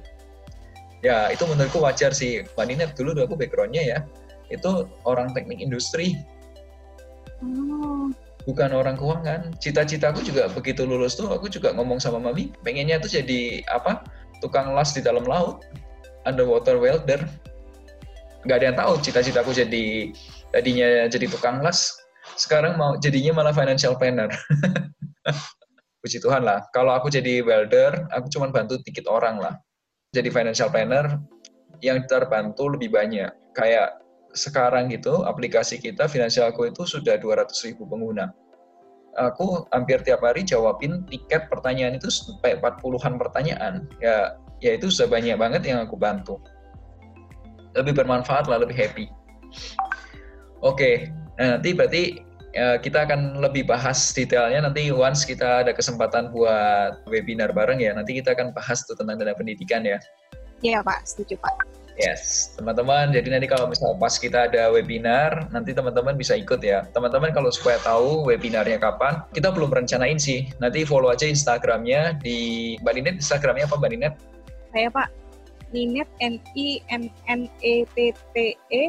Ya 1.01 1.33
itu 1.33 1.49
menurutku 1.49 1.81
wajar 1.81 2.13
sih, 2.13 2.45
Ninet 2.61 2.93
dulu 2.93 3.17
aku 3.25 3.33
backgroundnya 3.37 3.83
ya, 3.83 3.99
itu 4.53 4.85
orang 5.09 5.33
teknik 5.33 5.65
industri. 5.65 6.13
Oh 7.41 8.13
bukan 8.49 8.73
orang 8.73 8.97
keuangan. 8.97 9.53
Cita-citaku 9.61 10.25
juga 10.25 10.49
begitu 10.53 10.83
lulus 10.89 11.17
tuh 11.17 11.29
aku 11.29 11.51
juga 11.51 11.75
ngomong 11.77 12.01
sama 12.01 12.21
mami, 12.21 12.53
pengennya 12.65 13.01
tuh 13.03 13.11
jadi 13.21 13.65
apa? 13.69 14.05
Tukang 14.41 14.73
las 14.73 14.97
di 14.97 15.05
dalam 15.05 15.25
laut, 15.29 15.65
underwater 16.25 16.81
welder. 16.81 17.21
Gak 18.49 18.65
ada 18.65 18.73
yang 18.73 18.79
tahu 18.81 18.93
cita-citaku 19.05 19.53
jadi 19.53 20.17
tadinya 20.49 21.05
jadi 21.13 21.29
tukang 21.29 21.61
las, 21.61 22.00
sekarang 22.37 22.79
mau 22.79 22.99
jadinya 22.99 23.43
malah 23.43 23.55
financial 23.55 23.95
planner. 23.97 24.31
Puji 26.01 26.19
Tuhan 26.23 26.47
lah. 26.47 26.65
Kalau 26.73 26.97
aku 26.97 27.13
jadi 27.13 27.45
welder, 27.45 28.09
aku 28.15 28.33
cuma 28.33 28.49
bantu 28.49 28.81
dikit 28.83 29.05
orang 29.11 29.37
lah. 29.37 29.55
Jadi 30.17 30.33
financial 30.33 30.73
planner 30.73 31.21
yang 31.85 32.05
terbantu 32.09 32.73
lebih 32.73 32.91
banyak. 32.91 33.29
Kayak 33.53 34.01
sekarang 34.33 34.89
gitu 34.95 35.27
aplikasi 35.27 35.83
kita 35.83 36.07
finansialku 36.07 36.71
itu 36.71 36.87
sudah 36.87 37.19
200 37.19 37.51
ribu 37.67 37.85
pengguna. 37.85 38.31
Aku 39.19 39.67
hampir 39.75 40.01
tiap 40.07 40.23
hari 40.23 40.47
jawabin 40.47 41.03
tiket 41.11 41.51
pertanyaan 41.51 41.99
itu 41.99 42.09
sampai 42.09 42.63
40-an 42.63 43.19
pertanyaan. 43.19 43.75
Ya, 43.99 44.39
ya 44.63 44.79
itu 44.79 44.89
sudah 44.89 45.11
banyak 45.11 45.37
banget 45.37 45.63
yang 45.67 45.83
aku 45.83 45.99
bantu. 45.99 46.39
Lebih 47.75 48.03
bermanfaat 48.03 48.47
lah, 48.47 48.63
lebih 48.63 48.79
happy. 48.79 49.11
Oke, 50.63 51.11
nah, 51.41 51.57
nanti 51.57 51.73
berarti 51.73 52.03
ya, 52.53 52.77
kita 52.77 53.09
akan 53.09 53.41
lebih 53.41 53.65
bahas 53.65 54.13
detailnya 54.13 54.69
nanti 54.69 54.93
once 54.93 55.25
kita 55.25 55.65
ada 55.65 55.73
kesempatan 55.73 56.29
buat 56.31 57.01
webinar 57.09 57.57
bareng 57.57 57.81
ya. 57.81 57.97
Nanti 57.97 58.21
kita 58.21 58.37
akan 58.37 58.53
bahas 58.53 58.85
tuh 58.85 58.95
tentang 58.95 59.17
dana 59.17 59.33
pendidikan 59.33 59.83
ya. 59.83 59.97
Iya 60.61 60.85
Pak, 60.85 61.09
setuju 61.09 61.41
Pak. 61.41 61.81
Yes, 62.01 62.57
teman-teman. 62.57 63.13
Jadi 63.13 63.29
nanti 63.29 63.45
kalau 63.45 63.69
misalnya 63.69 64.01
pas 64.01 64.17
kita 64.17 64.49
ada 64.49 64.73
webinar, 64.73 65.53
nanti 65.53 65.77
teman-teman 65.77 66.17
bisa 66.17 66.33
ikut 66.33 66.65
ya. 66.65 66.89
Teman-teman 66.97 67.29
kalau 67.37 67.53
supaya 67.53 67.77
tahu 67.85 68.25
webinarnya 68.25 68.81
kapan, 68.81 69.21
kita 69.37 69.53
belum 69.53 69.69
rencanain 69.69 70.17
sih. 70.17 70.49
Nanti 70.65 70.89
follow 70.89 71.13
aja 71.13 71.29
Instagramnya 71.29 72.17
di 72.25 72.77
Mbak 72.81 72.93
Ninet. 72.97 73.15
Instagramnya 73.21 73.69
apa 73.69 73.77
Mbak 73.77 73.91
Ninet? 73.93 74.15
Saya 74.73 74.89
Pak 74.89 75.09
Ninet 75.77 76.09
N 76.25 76.41
I 76.57 76.81
N 76.89 77.13
N 77.29 77.53
E 77.61 77.85
T 77.93 78.17
T 78.33 78.57
E 78.73 78.85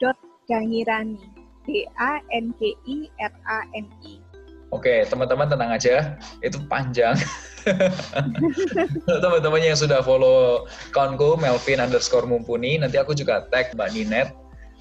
dot 0.00 0.16
Gangirani 0.48 1.33
D 1.64 1.88
A 1.98 2.20
N 2.32 2.52
G 2.60 2.76
I 2.84 3.08
R 3.20 3.34
A 3.48 3.58
N 3.76 3.88
I. 4.04 4.20
Oke, 4.74 5.06
teman-teman 5.06 5.46
tenang 5.46 5.70
aja, 5.70 6.18
itu 6.42 6.58
panjang. 6.66 7.14
Teman-teman 9.22 9.62
yang 9.62 9.78
sudah 9.78 10.02
follow 10.02 10.66
konku 10.90 11.38
Melvin 11.38 11.78
underscore 11.78 12.26
mumpuni, 12.26 12.74
nanti 12.74 12.98
aku 12.98 13.14
juga 13.14 13.46
tag 13.54 13.70
Mbak 13.78 13.90
Ninet 13.94 14.28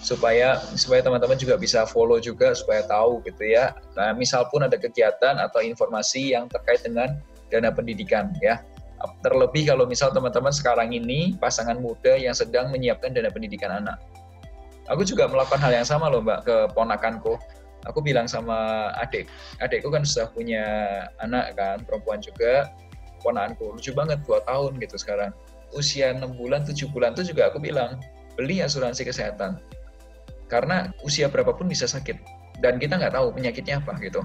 supaya 0.01 0.57
supaya 0.73 1.05
teman-teman 1.05 1.37
juga 1.37 1.61
bisa 1.61 1.85
follow 1.85 2.17
juga 2.17 2.57
supaya 2.57 2.81
tahu 2.89 3.21
gitu 3.23 3.53
ya. 3.53 3.77
Nah, 3.93 4.17
misal 4.17 4.49
pun 4.49 4.65
ada 4.65 4.75
kegiatan 4.75 5.37
atau 5.37 5.61
informasi 5.61 6.33
yang 6.33 6.49
terkait 6.49 6.81
dengan 6.81 7.13
dana 7.53 7.69
pendidikan 7.69 8.33
ya. 8.41 8.65
Terlebih 9.21 9.69
kalau 9.69 9.85
misal 9.85 10.09
teman-teman 10.09 10.49
sekarang 10.49 10.89
ini 10.95 11.37
pasangan 11.37 11.77
muda 11.77 12.17
yang 12.17 12.33
sedang 12.33 12.73
menyiapkan 12.73 13.13
dana 13.13 13.29
pendidikan 13.29 13.69
anak. 13.83 14.01
Aku 14.91 15.07
juga 15.07 15.31
melakukan 15.31 15.63
hal 15.63 15.83
yang 15.83 15.87
sama 15.87 16.11
loh 16.11 16.19
Mbak 16.19 16.39
ke 16.43 16.55
ponakanku 16.75 17.39
aku 17.87 17.99
bilang 17.99 18.27
sama 18.27 18.89
adik, 18.99 19.27
adikku 19.59 19.91
kan 19.91 20.07
sudah 20.07 20.31
punya 20.31 20.63
anak 21.19 21.55
kan, 21.55 21.83
perempuan 21.83 22.23
juga, 22.23 22.71
ponakanku, 23.23 23.79
lucu 23.79 23.91
banget, 23.95 24.19
dua 24.23 24.43
tahun 24.47 24.79
gitu 24.79 24.95
sekarang. 24.99 25.31
Usia 25.73 26.13
6 26.13 26.37
bulan, 26.37 26.61
7 26.63 26.85
bulan 26.93 27.17
tuh 27.17 27.25
juga 27.25 27.49
aku 27.49 27.57
bilang, 27.57 27.97
beli 28.37 28.61
asuransi 28.61 29.09
kesehatan. 29.09 29.57
Karena 30.47 30.93
usia 31.01 31.27
berapapun 31.27 31.65
bisa 31.65 31.89
sakit, 31.89 32.19
dan 32.61 32.77
kita 32.77 32.99
nggak 32.99 33.17
tahu 33.17 33.33
penyakitnya 33.33 33.81
apa 33.81 33.97
gitu. 33.99 34.21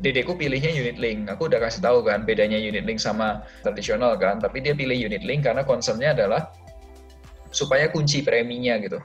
Dedekku 0.00 0.32
pilihnya 0.32 0.72
unit 0.72 0.96
link. 0.96 1.28
Aku 1.28 1.52
udah 1.52 1.60
kasih 1.60 1.84
tahu 1.84 2.00
kan 2.00 2.24
bedanya 2.24 2.56
unit 2.56 2.88
link 2.88 2.96
sama 2.96 3.44
tradisional 3.60 4.16
kan, 4.16 4.40
tapi 4.40 4.64
dia 4.64 4.72
pilih 4.72 4.96
unit 4.96 5.20
link 5.20 5.44
karena 5.44 5.60
concernnya 5.60 6.16
adalah 6.16 6.48
supaya 7.52 7.92
kunci 7.92 8.24
preminya 8.24 8.80
gitu. 8.80 8.96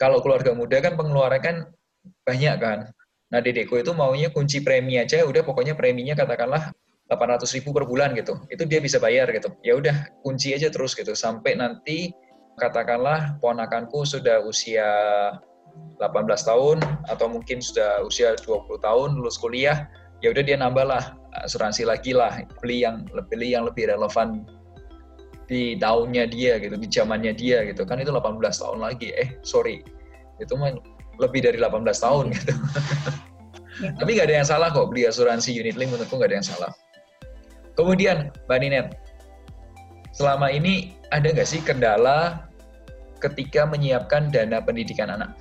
Kalau 0.00 0.18
keluarga 0.20 0.50
muda 0.52 0.82
kan 0.82 0.98
pengeluaran 0.98 1.40
kan 1.40 1.56
banyak 2.26 2.56
kan. 2.58 2.78
Nah, 3.32 3.40
dedekku 3.42 3.80
itu 3.80 3.90
maunya 3.96 4.30
kunci 4.30 4.62
premi 4.62 5.00
aja, 5.00 5.26
udah 5.26 5.42
pokoknya 5.42 5.74
preminya 5.74 6.14
katakanlah 6.14 6.70
800 7.10 7.50
ribu 7.58 7.74
per 7.74 7.84
bulan 7.84 8.14
gitu. 8.14 8.38
Itu 8.50 8.66
dia 8.66 8.78
bisa 8.78 9.02
bayar 9.02 9.30
gitu. 9.34 9.50
Ya 9.66 9.74
udah 9.74 10.08
kunci 10.22 10.54
aja 10.54 10.70
terus 10.70 10.94
gitu 10.94 11.12
sampai 11.18 11.58
nanti 11.58 12.14
katakanlah 12.58 13.38
ponakanku 13.42 14.06
sudah 14.06 14.42
usia 14.46 14.86
18 15.98 16.30
tahun 16.46 16.78
atau 17.10 17.26
mungkin 17.26 17.58
sudah 17.58 18.06
usia 18.06 18.38
20 18.38 18.78
tahun 18.78 19.18
lulus 19.18 19.38
kuliah, 19.42 19.90
ya 20.22 20.30
udah 20.30 20.42
dia 20.46 20.54
nambah 20.54 20.86
lah 20.86 21.18
asuransi 21.42 21.82
lagi 21.82 22.14
lah 22.14 22.46
beli 22.62 22.86
yang 22.86 23.02
beli 23.26 23.58
yang 23.58 23.66
lebih 23.66 23.90
relevan 23.90 24.46
di 25.44 25.76
tahunnya 25.76 26.24
dia 26.32 26.56
gitu 26.60 26.76
di 26.76 26.88
zamannya 26.88 27.32
dia 27.36 27.64
gitu. 27.68 27.84
Kan 27.84 28.00
itu 28.00 28.10
18 28.10 28.40
tahun 28.40 28.78
lagi. 28.80 29.12
Eh 29.14 29.36
sorry. 29.44 29.84
Itu 30.40 30.56
mah 30.56 30.74
lebih 31.20 31.44
dari 31.44 31.58
18 31.60 31.84
tahun 31.84 32.24
gitu. 32.32 32.52
Tapi 33.98 34.10
nggak 34.14 34.26
ada 34.30 34.36
yang 34.42 34.48
salah 34.48 34.70
kok 34.70 34.86
beli 34.90 35.06
asuransi 35.06 35.50
unit 35.50 35.74
link 35.74 35.90
menurutku 35.90 36.14
nggak 36.14 36.30
ada 36.30 36.36
yang 36.38 36.46
salah. 36.46 36.72
Kemudian 37.74 38.30
Mbak 38.46 38.58
Ninet 38.62 38.86
selama 40.14 40.46
ini 40.54 40.94
ada 41.10 41.26
nggak 41.26 41.48
sih 41.48 41.58
kendala 41.58 42.46
ketika 43.18 43.66
menyiapkan 43.66 44.30
dana 44.30 44.62
pendidikan 44.62 45.10
anak? 45.10 45.34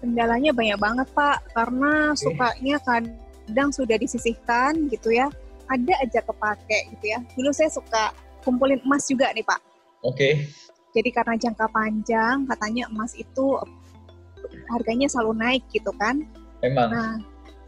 Kendalanya 0.00 0.56
banyak 0.56 0.78
banget 0.80 1.08
Pak. 1.12 1.38
Karena 1.52 2.16
okay. 2.16 2.20
sukanya 2.24 2.76
kadang 2.82 3.70
sudah 3.70 3.96
disisihkan 4.00 4.88
gitu 4.88 5.12
ya. 5.12 5.28
Ada 5.68 5.94
aja 6.04 6.20
kepake 6.24 6.96
gitu 6.96 7.12
ya. 7.12 7.18
Dulu 7.36 7.52
saya 7.52 7.70
suka 7.70 8.12
kumpulin 8.42 8.82
emas 8.84 9.06
juga 9.08 9.30
nih 9.32 9.46
Pak. 9.46 9.60
Oke. 10.02 10.16
Okay. 10.18 10.34
jadi 10.92 11.08
karena 11.08 11.40
jangka 11.40 11.72
panjang 11.72 12.44
katanya 12.44 12.84
emas 12.92 13.16
itu 13.16 13.56
harganya 14.68 15.08
selalu 15.08 15.32
naik 15.40 15.64
gitu 15.72 15.88
kan. 15.96 16.20
Memang. 16.60 16.90
Nah 16.92 17.12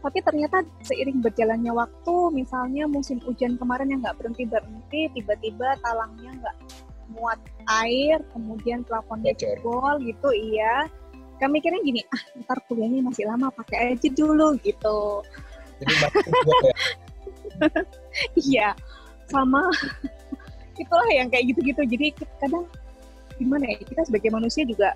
tapi 0.05 0.21
ternyata 0.21 0.61
seiring 0.85 1.17
berjalannya 1.25 1.73
waktu 1.73 2.15
misalnya 2.29 2.85
musim 2.85 3.17
hujan 3.25 3.57
kemarin 3.57 3.89
yang 3.89 4.05
nggak 4.05 4.21
berhenti 4.21 4.45
berhenti 4.45 5.09
tiba-tiba 5.17 5.73
talangnya 5.81 6.29
nggak 6.45 6.57
muat 7.17 7.41
air 7.81 8.21
kemudian 8.29 8.85
plafonnya 8.85 9.33
jebol 9.33 9.97
gitu 10.05 10.29
iya. 10.29 10.85
Kami 11.35 11.59
mikirnya 11.59 11.81
gini 11.83 12.01
ah 12.15 12.23
ntar 12.45 12.63
kuliahnya 12.69 13.01
masih 13.01 13.27
lama 13.27 13.51
pakai 13.51 13.97
aja 13.97 14.07
dulu 14.13 14.55
gitu. 14.61 15.25
Jadi 15.83 15.93
ya? 15.99 16.09
iya 18.53 18.69
sama 19.27 19.67
itulah 20.75 21.09
yang 21.11 21.27
kayak 21.31 21.55
gitu-gitu 21.55 21.81
jadi 21.87 22.07
kadang 22.39 22.65
gimana 23.35 23.63
ya 23.71 23.77
kita 23.83 24.01
sebagai 24.07 24.31
manusia 24.31 24.63
juga 24.63 24.95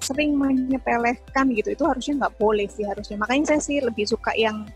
sering 0.00 0.36
menyepelekan 0.36 1.50
gitu 1.56 1.72
itu 1.72 1.84
harusnya 1.84 2.14
nggak 2.26 2.34
boleh 2.36 2.68
sih 2.68 2.84
harusnya 2.86 3.16
makanya 3.18 3.56
saya 3.56 3.60
sih 3.64 3.78
lebih 3.80 4.06
suka 4.06 4.32
yang 4.36 4.68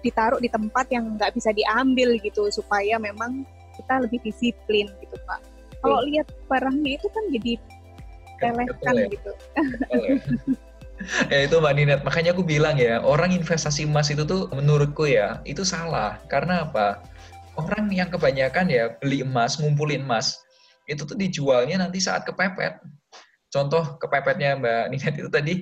ditaruh 0.00 0.38
di 0.38 0.46
tempat 0.46 0.86
yang 0.94 1.18
nggak 1.18 1.34
bisa 1.34 1.50
diambil 1.50 2.14
gitu 2.22 2.46
supaya 2.54 2.96
memang 3.02 3.42
kita 3.74 4.06
lebih 4.06 4.22
disiplin 4.22 4.86
gitu 5.02 5.16
pak 5.26 5.42
kalau 5.82 6.02
lihat 6.06 6.26
barangnya 6.50 6.98
itu 6.98 7.06
kan 7.10 7.24
jadi 7.30 7.52
pelehkan 8.38 8.94
ya. 8.94 9.06
gitu. 9.10 9.30
ya. 9.90 10.14
ya 11.32 11.38
itu 11.46 11.54
Mbak 11.58 11.72
Ninet, 11.74 12.00
makanya 12.02 12.30
aku 12.34 12.42
bilang 12.46 12.78
ya, 12.78 13.02
orang 13.02 13.34
investasi 13.34 13.86
emas 13.86 14.10
itu 14.10 14.26
tuh 14.26 14.50
menurutku 14.54 15.06
ya, 15.06 15.42
itu 15.46 15.62
salah. 15.66 16.18
Karena 16.30 16.66
apa? 16.66 17.02
Orang 17.58 17.90
yang 17.90 18.06
kebanyakan 18.08 18.70
ya 18.70 18.94
beli 19.02 19.26
emas, 19.26 19.58
ngumpulin 19.58 20.06
emas, 20.06 20.38
itu 20.86 21.02
tuh 21.02 21.18
dijualnya 21.18 21.82
nanti 21.82 21.98
saat 21.98 22.22
kepepet. 22.22 22.78
Contoh 23.50 23.98
kepepetnya 23.98 24.54
Mbak 24.54 24.84
Ninet 24.94 25.14
itu 25.18 25.30
tadi, 25.30 25.54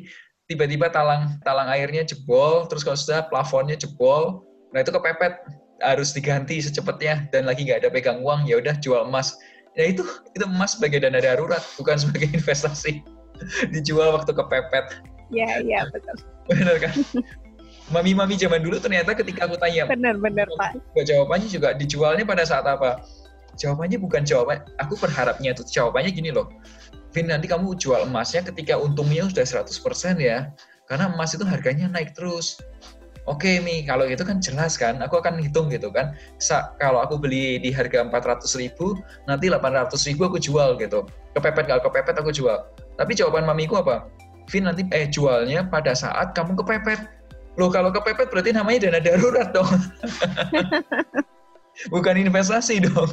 tiba-tiba 0.44 0.92
talang 0.92 1.40
talang 1.40 1.72
airnya 1.72 2.04
jebol, 2.04 2.68
terus 2.68 2.84
kalau 2.84 3.00
sudah 3.00 3.24
plafonnya 3.32 3.80
jebol, 3.80 4.44
nah 4.76 4.84
itu 4.84 4.92
kepepet 4.92 5.40
harus 5.80 6.12
diganti 6.12 6.60
secepatnya 6.60 7.28
dan 7.32 7.44
lagi 7.44 7.64
nggak 7.64 7.84
ada 7.84 7.90
pegang 7.92 8.20
uang 8.20 8.44
ya 8.44 8.60
udah 8.60 8.76
jual 8.78 9.08
emas. 9.08 9.32
Ya 9.76 9.92
itu 9.92 10.04
itu 10.32 10.44
emas 10.44 10.76
sebagai 10.76 11.00
dana 11.00 11.20
darurat 11.20 11.64
bukan 11.80 11.96
sebagai 11.96 12.28
investasi. 12.38 13.00
Dijual 13.72 14.16
waktu 14.16 14.36
kepepet. 14.36 15.00
Ya 15.32 15.64
iya 15.64 15.88
betul. 15.88 16.16
Benar 16.46 16.76
kan 16.78 16.94
mami-mami 17.90 18.34
zaman 18.34 18.62
dulu 18.62 18.82
ternyata 18.82 19.14
ketika 19.14 19.46
aku 19.46 19.54
tanya 19.58 19.86
benar-benar 19.86 20.46
pak 20.58 20.78
jawabannya 21.06 21.46
juga 21.46 21.74
dijualnya 21.78 22.26
pada 22.26 22.42
saat 22.42 22.66
apa 22.66 23.02
jawabannya 23.56 23.98
bukan 24.02 24.26
jawaban 24.26 24.62
aku 24.82 24.98
berharapnya 24.98 25.54
itu 25.54 25.62
jawabannya 25.70 26.10
gini 26.10 26.30
loh 26.34 26.50
Vin 27.14 27.32
nanti 27.32 27.48
kamu 27.48 27.78
jual 27.80 28.04
emasnya 28.04 28.44
ketika 28.44 28.76
untungnya 28.76 29.24
sudah 29.30 29.64
100% 29.64 30.20
ya 30.20 30.52
karena 30.90 31.08
emas 31.08 31.32
itu 31.32 31.46
harganya 31.46 31.88
naik 31.88 32.12
terus 32.12 32.60
oke 33.26 33.42
okay, 33.42 33.58
Mi, 33.58 33.82
kalau 33.82 34.06
itu 34.06 34.22
kan 34.22 34.38
jelas 34.38 34.78
kan, 34.78 35.02
aku 35.02 35.18
akan 35.18 35.42
hitung 35.42 35.68
gitu 35.68 35.90
kan. 35.90 36.14
Sa 36.38 36.72
kalau 36.78 37.02
aku 37.02 37.18
beli 37.18 37.58
di 37.58 37.74
harga 37.74 38.06
400 38.06 38.46
ribu, 38.56 38.94
nanti 39.26 39.50
800 39.50 39.92
ribu 40.08 40.30
aku 40.30 40.38
jual 40.38 40.78
gitu. 40.78 41.04
Kepepet 41.34 41.66
kalau 41.66 41.82
kepepet 41.82 42.16
aku 42.16 42.30
jual. 42.32 42.70
Tapi 42.96 43.12
jawaban 43.12 43.44
mamiku 43.44 43.82
apa? 43.82 44.08
Vin 44.46 44.70
nanti 44.70 44.86
eh 44.94 45.10
jualnya 45.10 45.66
pada 45.66 45.92
saat 45.92 46.32
kamu 46.38 46.54
kepepet. 46.62 47.02
Loh 47.56 47.72
kalau 47.72 47.88
kepepet 47.92 48.28
berarti 48.28 48.50
namanya 48.52 48.88
dana 48.88 49.00
darurat 49.00 49.48
dong. 49.52 49.68
Bukan 51.94 52.14
investasi 52.16 52.84
dong. 52.84 53.10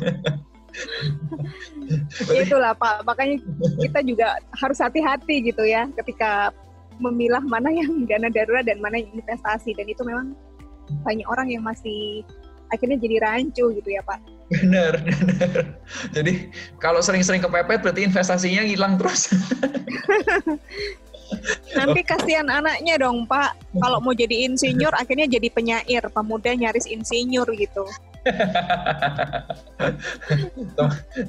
Itulah 2.32 2.74
Pak, 2.76 3.04
makanya 3.08 3.40
kita 3.80 4.00
juga 4.04 4.40
harus 4.56 4.80
hati-hati 4.80 5.52
gitu 5.52 5.64
ya 5.68 5.88
ketika 6.00 6.52
memilah 7.02 7.42
mana 7.44 7.70
yang 7.74 8.06
dana 8.10 8.30
darurat 8.30 8.66
dan 8.66 8.80
mana 8.80 9.02
yang 9.02 9.12
investasi 9.18 9.74
dan 9.76 9.86
itu 9.90 10.02
memang 10.06 10.38
banyak 11.04 11.26
orang 11.28 11.50
yang 11.50 11.64
masih 11.64 12.24
akhirnya 12.74 12.98
jadi 12.98 13.22
rancu 13.22 13.70
gitu 13.78 13.90
ya 13.90 14.02
Pak. 14.02 14.20
Benar, 14.50 14.94
benar. 15.06 15.58
Jadi 16.12 16.50
kalau 16.82 17.00
sering-sering 17.00 17.42
kepepet 17.42 17.80
berarti 17.86 18.02
investasinya 18.06 18.66
hilang 18.66 18.98
terus. 18.98 19.30
Nanti 21.74 22.02
kasihan 22.06 22.48
anaknya 22.50 23.02
dong 23.02 23.26
Pak. 23.30 23.58
Kalau 23.80 24.00
mau 24.00 24.14
jadi 24.14 24.48
insinyur 24.48 24.94
akhirnya 24.94 25.28
jadi 25.28 25.48
penyair, 25.50 26.04
pemuda 26.14 26.54
nyaris 26.54 26.86
insinyur 26.86 27.48
gitu. 27.56 27.86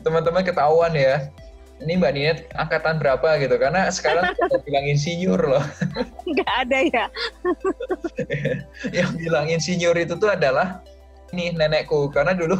Teman-teman 0.04 0.42
ketahuan 0.46 0.94
ya 0.94 1.28
ini 1.82 1.98
Mbak 1.98 2.12
Ninet 2.14 2.38
angkatan 2.54 3.02
berapa 3.02 3.36
gitu 3.42 3.58
karena 3.58 3.90
sekarang 3.90 4.30
kita 4.38 4.58
bilang 4.62 4.84
insinyur 4.86 5.40
loh. 5.42 5.64
Nggak 6.22 6.50
ada 6.66 6.78
ya. 6.86 7.04
yang 8.98 9.10
bilang 9.18 9.50
insinyur 9.50 9.96
itu 9.98 10.14
tuh 10.14 10.30
adalah 10.30 10.80
ini 11.34 11.50
nenekku 11.50 12.14
karena 12.14 12.30
dulu 12.30 12.56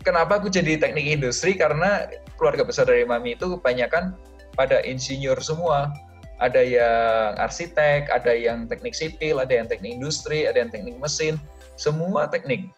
kenapa 0.00 0.40
aku 0.40 0.48
jadi 0.48 0.80
teknik 0.80 1.20
industri 1.20 1.52
karena 1.54 2.08
keluarga 2.40 2.64
besar 2.64 2.88
dari 2.88 3.04
mami 3.04 3.36
itu 3.36 3.52
kebanyakan 3.58 4.16
pada 4.56 4.80
insinyur 4.80 5.36
semua. 5.44 5.92
Ada 6.38 6.62
yang 6.62 7.30
arsitek, 7.42 8.06
ada 8.14 8.30
yang 8.30 8.70
teknik 8.70 8.94
sipil, 8.94 9.42
ada 9.42 9.50
yang 9.50 9.66
teknik 9.66 9.98
industri, 9.98 10.46
ada 10.46 10.62
yang 10.62 10.70
teknik 10.70 10.94
mesin, 11.02 11.34
semua 11.74 12.30
teknik. 12.30 12.70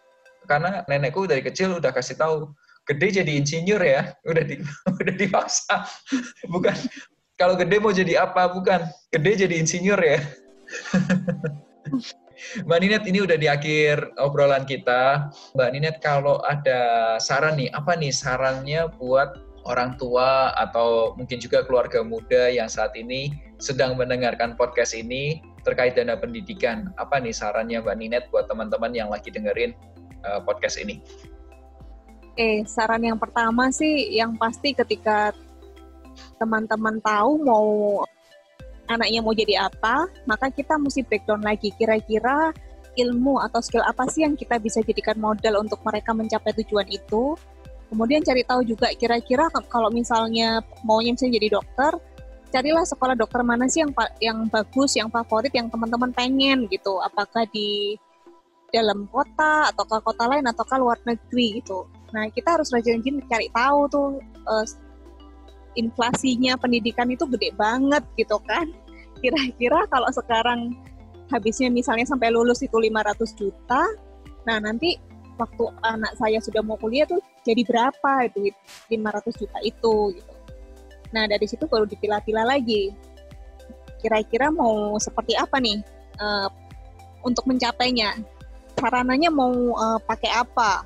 Karena 0.49 0.81
nenekku 0.89 1.29
dari 1.29 1.45
kecil 1.45 1.77
udah 1.77 1.93
kasih 1.93 2.17
tahu 2.17 2.49
gede 2.89 3.21
jadi 3.21 3.31
insinyur 3.37 3.81
ya. 3.81 4.13
Udah 4.29 4.43
di, 4.43 4.55
udah 5.01 5.15
dipaksa. 5.15 5.85
Bukan. 6.53 6.73
Kalau 7.37 7.57
gede 7.57 7.77
mau 7.81 7.93
jadi 7.93 8.25
apa? 8.25 8.49
Bukan. 8.53 8.85
Gede 9.09 9.45
jadi 9.45 9.55
insinyur 9.57 9.97
ya. 9.97 10.19
Mbak 12.65 12.79
Ninet 12.81 13.03
ini 13.05 13.21
udah 13.21 13.37
di 13.37 13.45
akhir 13.45 14.17
obrolan 14.17 14.65
kita. 14.65 15.29
Mbak 15.53 15.69
Ninet 15.73 15.97
kalau 16.01 16.41
ada 16.41 17.15
saran 17.21 17.57
nih, 17.57 17.69
apa 17.73 17.97
nih 17.97 18.13
sarannya 18.13 18.89
buat 18.97 19.50
orang 19.65 19.97
tua 19.97 20.53
atau 20.57 21.13
mungkin 21.17 21.37
juga 21.37 21.61
keluarga 21.65 22.01
muda 22.01 22.49
yang 22.49 22.69
saat 22.69 22.93
ini 22.97 23.33
sedang 23.61 23.93
mendengarkan 23.93 24.57
podcast 24.57 24.97
ini 24.97 25.41
terkait 25.61 25.93
dana 25.93 26.17
pendidikan. 26.17 26.89
Apa 26.97 27.21
nih 27.21 27.33
sarannya 27.33 27.81
Mbak 27.81 27.95
Ninet 27.97 28.23
buat 28.33 28.49
teman-teman 28.49 28.89
yang 28.93 29.09
lagi 29.13 29.29
dengerin 29.29 29.77
uh, 30.25 30.41
podcast 30.41 30.81
ini? 30.81 31.01
Oke, 32.31 32.63
saran 32.65 33.03
yang 33.03 33.19
pertama 33.19 33.69
sih 33.69 34.15
yang 34.15 34.33
pasti 34.39 34.73
ketika 34.73 35.35
teman-teman 36.39 36.97
tahu 37.03 37.43
mau 37.43 37.67
anaknya 38.89 39.19
mau 39.21 39.35
jadi 39.35 39.69
apa, 39.69 40.09
maka 40.25 40.49
kita 40.49 40.79
mesti 40.79 41.05
breakdown 41.05 41.43
lagi 41.43 41.69
kira-kira 41.75 42.55
ilmu 42.99 43.39
atau 43.39 43.63
skill 43.63 43.83
apa 43.87 44.03
sih 44.11 44.27
yang 44.27 44.35
kita 44.35 44.59
bisa 44.59 44.83
jadikan 44.83 45.15
modal 45.15 45.63
untuk 45.63 45.79
mereka 45.85 46.11
mencapai 46.11 46.51
tujuan 46.63 46.87
itu. 46.91 47.35
Kemudian 47.91 48.23
cari 48.23 48.47
tahu 48.47 48.63
juga 48.63 48.87
kira-kira 48.95 49.51
kalau 49.67 49.91
misalnya 49.91 50.63
maunya 50.87 51.11
misalnya 51.11 51.43
jadi 51.43 51.59
dokter, 51.59 51.91
carilah 52.47 52.87
sekolah 52.87 53.19
dokter 53.19 53.43
mana 53.43 53.67
sih 53.67 53.83
yang 53.83 53.91
yang 54.23 54.47
bagus, 54.47 54.95
yang 54.95 55.11
favorit, 55.11 55.51
yang 55.51 55.67
teman-teman 55.67 56.15
pengen 56.15 56.71
gitu. 56.71 57.03
Apakah 57.03 57.43
di 57.51 57.99
dalam 58.71 59.05
kota 59.11 59.67
atau 59.67 59.83
ke 59.83 59.97
kota 59.99 60.23
lain 60.31 60.47
atau 60.47 60.63
ke 60.63 60.75
luar 60.79 60.97
negeri 61.03 61.59
gitu. 61.59 61.85
Nah, 62.15 62.31
kita 62.31 62.55
harus 62.55 62.71
rajin-rajin 62.71 63.19
cari 63.27 63.51
tahu 63.51 63.79
tuh 63.91 64.07
uh, 64.47 64.65
inflasinya 65.75 66.55
pendidikan 66.55 67.11
itu 67.11 67.27
gede 67.27 67.51
banget 67.59 68.03
gitu 68.15 68.39
kan. 68.47 68.71
Kira-kira 69.21 69.85
kalau 69.91 70.07
sekarang 70.09 70.79
habisnya 71.27 71.67
misalnya 71.67 72.07
sampai 72.07 72.31
lulus 72.31 72.63
itu 72.63 72.75
500 72.75 73.39
juta, 73.39 73.83
nah 74.47 74.57
nanti 74.59 74.95
waktu 75.41 75.63
anak 75.81 76.13
saya 76.21 76.37
sudah 76.37 76.61
mau 76.61 76.77
kuliah 76.77 77.09
tuh 77.09 77.17
jadi 77.41 77.65
berapa 77.65 78.29
duit 78.37 78.53
500 78.93 79.41
juta 79.41 79.59
itu 79.65 79.95
gitu. 80.13 80.33
Nah, 81.11 81.25
dari 81.25 81.43
situ 81.49 81.65
baru 81.65 81.89
dipilah-pilah 81.89 82.45
lagi. 82.45 82.93
Kira-kira 83.99 84.53
mau 84.53 84.95
seperti 85.01 85.33
apa 85.35 85.57
nih 85.57 85.81
uh, 86.21 86.47
untuk 87.25 87.49
mencapainya? 87.49 88.15
sarananya 88.81 89.29
mau 89.29 89.53
uh, 89.77 89.99
pakai 90.01 90.31
apa? 90.33 90.81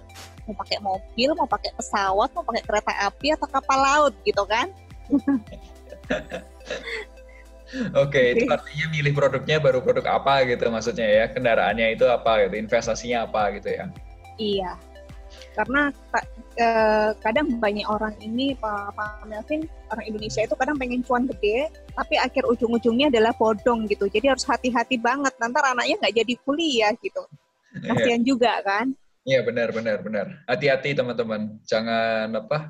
Mau 0.45 0.53
pakai 0.59 0.77
mobil, 0.83 1.29
mau 1.33 1.47
pakai 1.47 1.71
pesawat, 1.73 2.29
mau 2.35 2.43
pakai 2.43 2.63
kereta 2.67 2.93
api 3.07 3.33
atau 3.33 3.47
kapal 3.49 3.79
laut 3.79 4.13
gitu 4.27 4.43
kan? 4.45 4.67
Oke, 7.97 8.13
okay, 8.13 8.25
itu 8.37 8.45
artinya 8.45 8.85
milih 8.93 9.13
produknya 9.17 9.57
baru 9.57 9.81
produk 9.81 10.21
apa 10.21 10.45
gitu 10.45 10.69
maksudnya 10.69 11.07
ya, 11.09 11.25
kendaraannya 11.33 11.97
itu 11.97 12.05
apa 12.05 12.45
gitu, 12.45 12.61
investasinya 12.61 13.25
apa 13.25 13.57
gitu 13.57 13.73
ya? 13.73 13.89
Iya, 14.35 14.75
karena 15.55 15.91
eh, 16.59 17.09
kadang 17.23 17.59
banyak 17.59 17.87
orang 17.87 18.15
ini 18.19 18.55
Pak, 18.59 18.95
Pak 18.95 19.27
Melvin, 19.27 19.67
orang 19.91 20.05
Indonesia 20.07 20.43
itu 20.43 20.55
kadang 20.55 20.75
pengen 20.75 21.01
cuan 21.03 21.27
gede, 21.31 21.71
tapi 21.95 22.19
akhir 22.19 22.43
ujung-ujungnya 22.43 23.07
adalah 23.07 23.31
bodong 23.35 23.87
gitu. 23.87 24.11
Jadi 24.11 24.31
harus 24.31 24.43
hati-hati 24.43 24.99
banget, 24.99 25.31
nanti 25.39 25.57
anaknya 25.63 25.95
nggak 26.03 26.15
jadi 26.23 26.33
kuliah 26.43 26.91
gitu. 26.99 27.23
Iya. 27.79 27.91
Kasihan 27.91 28.21
yeah. 28.21 28.27
juga 28.27 28.51
kan? 28.63 28.85
Iya 29.25 29.39
benar 29.41 29.69
benar 29.73 29.97
benar. 30.05 30.27
Hati-hati 30.45 30.93
teman-teman, 30.93 31.57
jangan 31.65 32.29
apa 32.35 32.69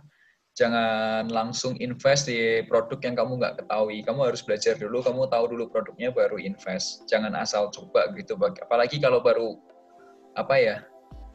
jangan 0.56 1.28
langsung 1.28 1.76
invest 1.84 2.32
di 2.32 2.64
produk 2.64 2.96
yang 3.04 3.16
kamu 3.20 3.32
nggak 3.44 3.56
ketahui. 3.66 4.00
Kamu 4.08 4.22
harus 4.24 4.42
belajar 4.46 4.80
dulu, 4.80 5.04
kamu 5.04 5.28
tahu 5.28 5.46
dulu 5.52 5.68
produknya 5.68 6.16
baru 6.16 6.40
invest. 6.40 7.04
Jangan 7.12 7.36
asal 7.36 7.68
coba 7.76 8.08
gitu. 8.16 8.40
Apalagi 8.40 9.04
kalau 9.04 9.20
baru 9.20 9.60
apa 10.38 10.56
ya? 10.56 10.78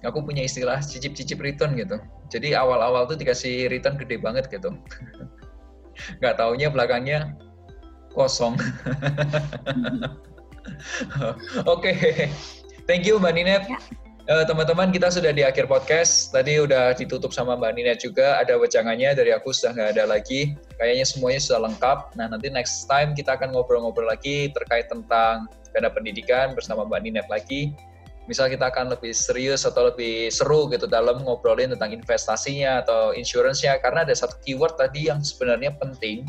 Aku 0.00 0.24
punya 0.24 0.44
istilah 0.44 0.80
cicip-cicip 0.80 1.36
return 1.40 1.76
gitu. 1.76 2.00
Jadi 2.32 2.56
awal-awal 2.56 3.04
tuh 3.04 3.20
dikasih 3.20 3.68
return 3.68 4.00
gede 4.00 4.16
banget 4.16 4.48
gitu. 4.48 4.72
nggak 6.20 6.40
taunya 6.40 6.72
belakangnya 6.72 7.36
kosong. 8.16 8.56
Oke, 11.68 11.92
okay. 11.92 12.32
thank 12.88 13.04
you 13.04 13.20
Mbak 13.20 13.32
Ninet. 13.36 13.64
Ya. 13.68 13.78
Eh, 14.30 14.46
teman-teman, 14.46 14.94
kita 14.94 15.10
sudah 15.10 15.34
di 15.34 15.42
akhir 15.42 15.66
podcast. 15.66 16.30
Tadi 16.30 16.62
udah 16.62 16.94
ditutup 16.94 17.34
sama 17.34 17.58
Mbak 17.58 17.72
Nina 17.74 17.94
juga. 17.98 18.38
Ada 18.38 18.54
wejangannya 18.62 19.10
dari 19.18 19.34
aku 19.34 19.50
sudah 19.50 19.74
nggak 19.74 19.90
ada 19.98 20.04
lagi. 20.06 20.54
Kayaknya 20.78 21.02
semuanya 21.02 21.40
sudah 21.42 21.60
lengkap. 21.66 21.98
Nah, 22.14 22.30
nanti 22.30 22.46
next 22.46 22.86
time 22.86 23.10
kita 23.18 23.34
akan 23.34 23.50
ngobrol-ngobrol 23.50 24.06
lagi 24.06 24.54
terkait 24.54 24.86
tentang 24.86 25.50
dana 25.74 25.90
pendidikan 25.90 26.54
bersama 26.54 26.86
Mbak 26.86 27.00
Ninet 27.02 27.26
lagi. 27.26 27.74
Misal 28.30 28.46
kita 28.46 28.70
akan 28.70 28.94
lebih 28.94 29.10
serius 29.10 29.66
atau 29.66 29.90
lebih 29.90 30.30
seru 30.30 30.70
gitu 30.70 30.86
dalam 30.86 31.26
ngobrolin 31.26 31.74
tentang 31.74 31.90
investasinya 31.90 32.86
atau 32.86 33.10
insurance-nya. 33.10 33.82
Karena 33.82 34.06
ada 34.06 34.14
satu 34.14 34.38
keyword 34.46 34.78
tadi 34.78 35.10
yang 35.10 35.18
sebenarnya 35.18 35.74
penting, 35.82 36.22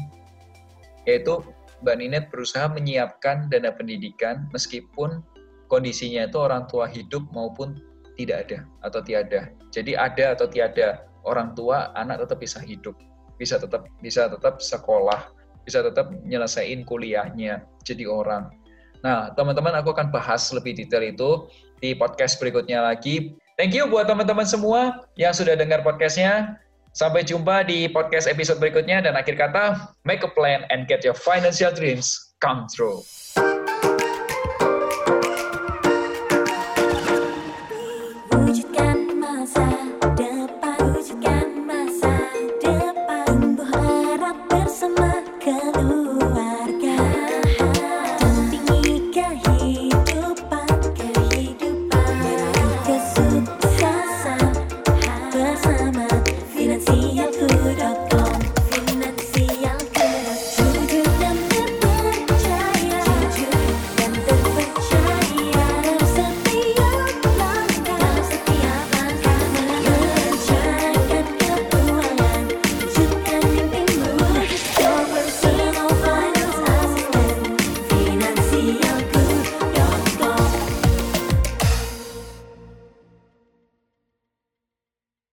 yaitu 1.06 1.46
Mbak 1.86 1.96
Ninet 2.02 2.26
berusaha 2.34 2.66
menyiapkan 2.74 3.54
dana 3.54 3.70
pendidikan 3.70 4.50
meskipun 4.50 5.22
kondisinya 5.70 6.26
itu 6.26 6.42
orang 6.42 6.66
tua 6.66 6.90
hidup 6.90 7.22
maupun 7.38 7.78
tidak 8.18 8.50
ada 8.50 8.58
atau 8.82 9.00
tiada. 9.06 9.54
Jadi 9.70 9.94
ada 9.94 10.34
atau 10.34 10.50
tiada 10.50 11.06
orang 11.22 11.54
tua, 11.54 11.94
anak 11.94 12.26
tetap 12.26 12.42
bisa 12.42 12.58
hidup, 12.62 12.98
bisa 13.38 13.62
tetap 13.62 13.86
bisa 14.02 14.26
tetap 14.26 14.58
sekolah, 14.58 15.30
bisa 15.70 15.86
tetap 15.86 16.10
nyelesain 16.26 16.82
kuliahnya, 16.82 17.62
jadi 17.86 18.10
orang. 18.10 18.50
Nah, 19.02 19.34
teman-teman 19.34 19.74
aku 19.82 19.94
akan 19.98 20.14
bahas 20.14 20.54
lebih 20.54 20.78
detail 20.78 21.02
itu 21.02 21.50
di 21.82 21.98
podcast 21.98 22.38
berikutnya 22.38 22.80
lagi. 22.86 23.34
Thank 23.58 23.76
you 23.76 23.90
buat 23.90 24.08
teman-teman 24.08 24.46
semua 24.48 25.04
yang 25.18 25.34
sudah 25.34 25.58
dengar 25.58 25.82
podcastnya. 25.82 26.62
Sampai 26.92 27.24
jumpa 27.24 27.64
di 27.68 27.88
podcast 27.88 28.28
episode 28.28 28.60
berikutnya 28.60 29.04
dan 29.04 29.16
akhir 29.16 29.40
kata, 29.40 29.96
make 30.04 30.22
a 30.22 30.32
plan 30.32 30.68
and 30.70 30.86
get 30.92 31.02
your 31.02 31.16
financial 31.16 31.72
dreams 31.72 32.36
come 32.44 32.68
true. 32.68 33.00